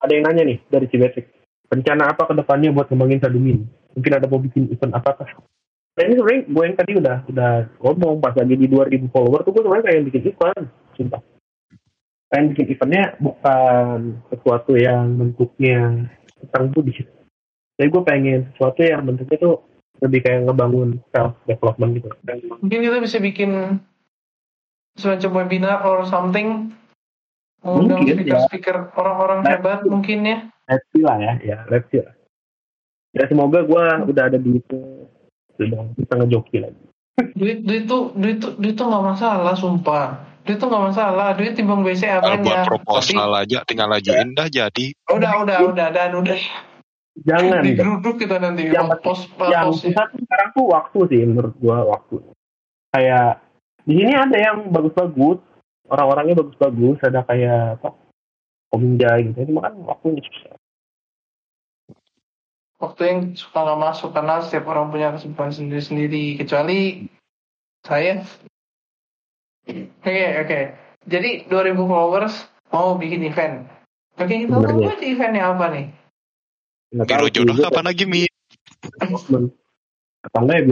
[0.00, 1.24] Ada yang nanya nih dari Cibetek.
[1.70, 3.58] Rencana apa ke depannya buat ngembangin Sadumin?
[3.94, 5.30] Mungkin ada mau bikin event apa kah?
[5.94, 9.52] Nah ini sebenarnya gue yang tadi udah udah ngomong pas lagi di 2000 follower tuh
[9.54, 10.64] gue sebenarnya pengen bikin event.
[10.98, 11.20] Sumpah.
[12.30, 16.06] Pengen bikin eventnya bukan sesuatu yang bentuknya
[16.38, 17.02] tentang Buddhis.
[17.74, 19.56] Tapi gue pengen sesuatu yang bentuknya tuh
[19.98, 22.08] lebih kayak ngebangun self development gitu.
[22.62, 23.82] Mungkin kita bisa bikin
[24.94, 26.70] semacam webinar or something.
[27.60, 28.16] Mungkin, ya.
[28.16, 30.38] speaker-speaker orang-orang Nah, hebat mungkin ya.
[30.64, 32.14] let's see lah ya, ya let's see lah.
[33.12, 34.80] Ya semoga gue udah ada di itu
[35.58, 36.84] sudah bisa ngejoki lagi.
[37.36, 41.52] duit duit tuh duit tuh duit tuh nggak masalah sumpah duit tuh nggak masalah duit
[41.54, 44.86] timbang BC Kalau buat banyak proposal aja tinggal ajuin dah jadi.
[44.96, 46.38] tapi udah udah udah dan udah
[47.20, 48.00] Jangan di dong.
[48.00, 49.76] geruduk kita nanti Yang pos yang ya.
[49.76, 52.16] susah tuh sekarang tuh waktu sih menurut gua waktu.
[52.96, 53.44] Kayak
[53.84, 55.38] di sini ada yang bagus-bagus,
[55.90, 57.90] orang-orangnya bagus-bagus ada kayak apa
[58.70, 60.54] Kominja gitu cuma kan waktunya susah
[62.80, 67.10] waktu yang suka nggak masuk karena setiap orang punya kesibukan sendiri-sendiri kecuali
[67.84, 68.24] saya
[70.06, 70.60] oke oke.
[71.08, 72.34] Jadi 2000 followers
[72.70, 73.66] mau bikin event.
[74.20, 74.68] Oke kita Sebenarnya.
[74.68, 75.86] tunggu aja eventnya apa nih?
[76.90, 78.26] Biro jodoh kapan lagi Mi?
[78.26, 78.28] ya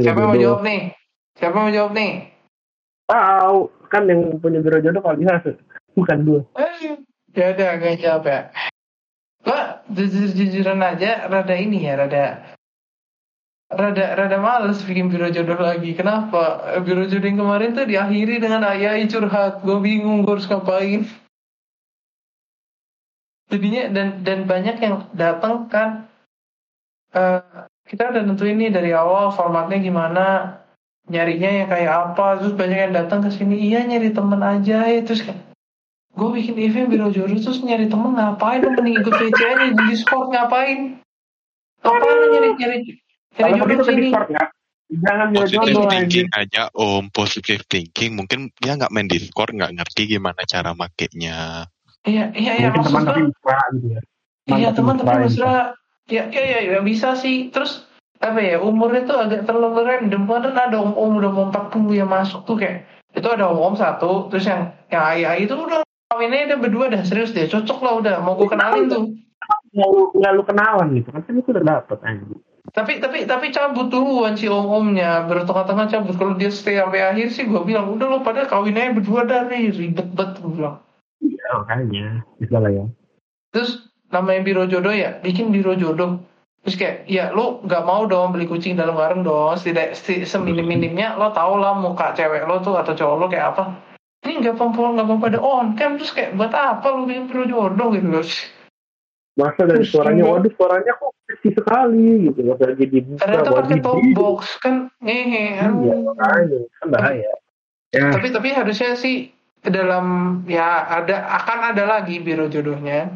[0.02, 0.92] siapa mau jawab nih?
[1.38, 2.12] Siapa mau jawab nih?
[3.08, 5.40] Tahu kan yang punya biro jodoh kalau bisa.
[5.96, 7.00] Bukan dua eh
[7.34, 8.40] ya udah gak jawab ya.
[9.42, 12.47] Gua jujur jujuran aja rada ini ya rada
[13.68, 15.92] rada rada males bikin biro jodoh lagi.
[15.92, 16.76] Kenapa?
[16.80, 19.60] Biro jodoh yang kemarin tuh diakhiri dengan ayah curhat.
[19.60, 21.04] Gue bingung gue harus ngapain?
[23.48, 26.08] Jadinya dan dan banyak yang datang kan
[27.16, 27.40] eh,
[27.88, 30.24] kita udah nentuin nih dari awal formatnya gimana
[31.08, 34.88] nyarinya yang kayak apa terus banyak yang datang ke sini iya nyari temen aja.
[34.88, 35.36] Ya terus kan
[36.16, 38.64] gue bikin event biro jodoh terus nyari temen ngapain?
[38.64, 41.00] Lu mending ikut VC aja di Discord ngapain?
[41.84, 43.07] Nyari nyari nyari
[43.38, 44.44] kalau begitu ke Discord ya.
[44.88, 48.16] Jangan Positive jodoh thinking aja om, positive thinking.
[48.16, 51.68] Mungkin dia nggak main Discord, nggak ngerti gimana cara makainya.
[52.08, 54.00] iya iya iya mungkin teman tapi mesra gitu ya.
[54.48, 55.52] Iya teman tapi mesra, mesra
[56.08, 57.52] ya ya ya, ya bisa sih.
[57.52, 57.84] Terus
[58.24, 60.24] apa ya umurnya tuh agak terlalu random.
[60.24, 63.76] Kadang ada om om udah mau 40 yang masuk tuh kayak itu ada om om
[63.76, 67.92] satu terus yang yang ayah itu udah kawinnya udah berdua dah serius deh cocok lah
[68.00, 69.04] udah mau gue kenalin tuh.
[69.68, 71.08] nggak lu nggak lu kenalan gitu.
[71.12, 72.40] Kan kan itu udah dapet anjing
[72.72, 76.14] tapi tapi tapi cabut duluan si om omnya bertengah-tengah cabut.
[76.20, 80.12] Kalau dia stay sampai akhir sih gue bilang udah lo pada kawinnya berdua dari ribet
[80.12, 80.76] banget gue bilang.
[81.24, 82.06] Iya makanya.
[82.36, 82.84] Bisa lah ya.
[83.56, 86.20] Terus namanya biro jodoh ya bikin biro jodoh.
[86.66, 89.56] Terus kayak ya lo nggak mau dong beli kucing dalam karung dong.
[89.56, 89.96] Tidak
[90.28, 93.64] seminim minimnya lo tau lah muka cewek lo tuh atau cowok lo kayak apa.
[94.28, 95.96] Ini nggak apa nggak apa pada on cam.
[95.96, 97.88] Terus kayak buat apa lo bikin biro jodoh?
[97.96, 98.26] Gitu loh.
[99.38, 102.38] Masa dari Terus suaranya waduh suaranya kok seksi sekali gitu.
[102.40, 104.74] Nggak usah jadi buka ternyata pakai top box kan?
[105.04, 106.00] Ngehe iya aduh.
[106.08, 107.32] makanya kan bahaya.
[107.92, 108.08] Ya.
[108.12, 109.32] Tapi tapi harusnya sih
[109.64, 113.12] dalam ya ada akan ada lagi biro jodohnya.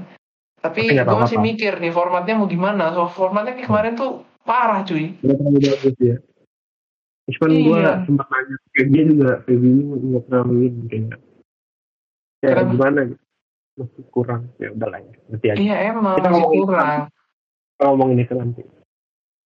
[0.62, 2.94] Tapi Tapi gue masih mikir nih formatnya mau gimana?
[2.94, 5.16] So formatnya kayak kemarin tuh parah cuy.
[5.24, 6.16] Nggak terlalu bagus ya.
[7.32, 7.64] Cuman Iya.
[7.64, 11.04] gue sempat nanya kayak dia juga kayak bingung nggak terlalu ini kayak
[12.42, 12.70] Kenapa?
[12.70, 13.24] gimana gitu.
[13.72, 14.42] Masih kurang.
[14.60, 15.14] Ya udah lah ya.
[15.32, 15.58] Nanti aja.
[15.58, 17.08] Iya emang Kita masih kurang
[17.86, 18.62] ngomongin itu nanti.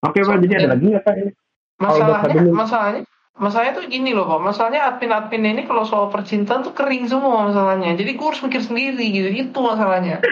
[0.04, 1.32] Oke pak So- jadi ada lagi nggak pak ini?
[1.76, 3.02] Masalahnya masalahnya
[3.36, 4.40] masalahnya tuh gini loh pak.
[4.40, 7.92] Masalahnya admin-admin ini kalau soal percintaan tuh kering semua masalahnya.
[7.96, 9.28] Jadi gue harus mikir sendiri gitu.
[9.28, 10.24] Itu masalahnya.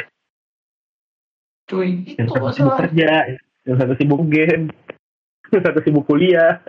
[1.68, 3.10] Cuy yang itu sibuk masalah kerja
[3.64, 4.68] yang satu sibuk game
[5.52, 6.60] yang satu sibuk kuliah.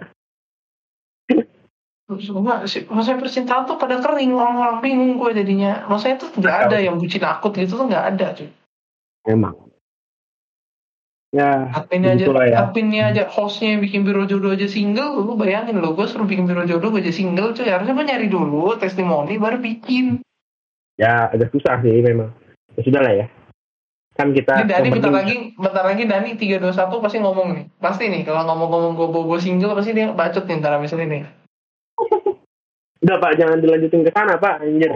[2.70, 4.30] Sih, maksudnya percintaan tuh pada kering.
[4.38, 5.90] Orang-orang bingung gue jadinya.
[5.90, 8.50] Maksudnya tuh nggak ada yang bucin akut gitu tuh nggak ada cuy.
[9.26, 9.58] memang
[11.36, 12.58] ya Adminnya aja, ya.
[12.64, 16.48] adminnya aja, hostnya yang bikin biro jodoh aja single, lu bayangin lo, gue suruh bikin
[16.48, 20.24] biro jodoh gue aja single cuy, harusnya gue nyari dulu testimoni baru bikin.
[20.96, 22.32] ya agak susah sih memang
[22.80, 23.26] ya sudah lah ya
[24.16, 28.24] kan kita Ini Dani bentar lagi, bentar lagi Dani 321 pasti ngomong nih, pasti nih
[28.24, 31.22] kalau ngomong-ngomong gue bobo single pasti dia bacot nih ntar abis ini nih.
[33.04, 34.96] udah pak jangan dilanjutin ke sana pak anjir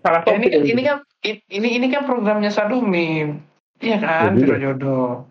[0.00, 1.04] salah Ya, ini, ini kan
[1.52, 3.36] ini ini kan programnya Sadumi,
[3.84, 4.72] iya kan Ya, biro iya.
[4.72, 5.28] jodoh.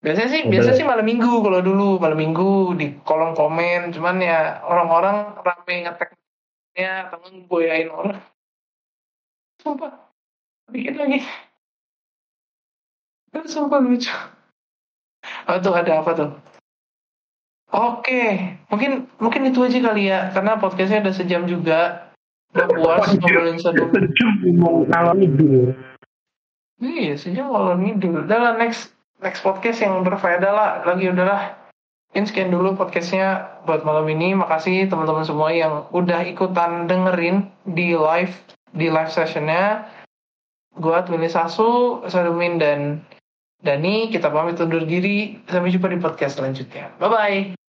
[0.00, 0.80] Biasanya sih, Ya, biasanya boleh.
[0.80, 6.92] sih malam minggu kalau dulu malam minggu di kolom komen, cuman ya orang-orang rame ngeteknya
[7.12, 8.16] atau ngeboyain orang.
[9.60, 9.92] Sumpah,
[10.72, 11.20] bikin lagi.
[13.28, 14.08] Itu sumpah lucu.
[15.52, 16.30] Oh tuh ada apa tuh?
[17.70, 22.08] Oke, mungkin mungkin itu aja kali ya, karena podcastnya udah sejam juga.
[22.56, 24.10] Udah puas ngobrolin Sadumi.
[24.58, 25.70] mau ngalor ngidul
[26.82, 28.26] Iya, sejam kalau ngidul.
[28.26, 28.90] Udah lah, next
[29.20, 30.70] next podcast yang berfaedah lah.
[30.84, 31.56] Lagi udahlah.
[32.10, 34.34] Mungkin sekian dulu podcastnya buat malam ini.
[34.34, 38.34] Makasih teman-teman semua yang udah ikutan dengerin di live
[38.74, 39.86] di live sessionnya.
[40.74, 43.06] Gua Twili Sasu, Sadumin dan
[43.62, 44.10] Dani.
[44.10, 45.38] Kita pamit undur diri.
[45.46, 46.90] Sampai jumpa di podcast selanjutnya.
[46.98, 47.60] Bye bye.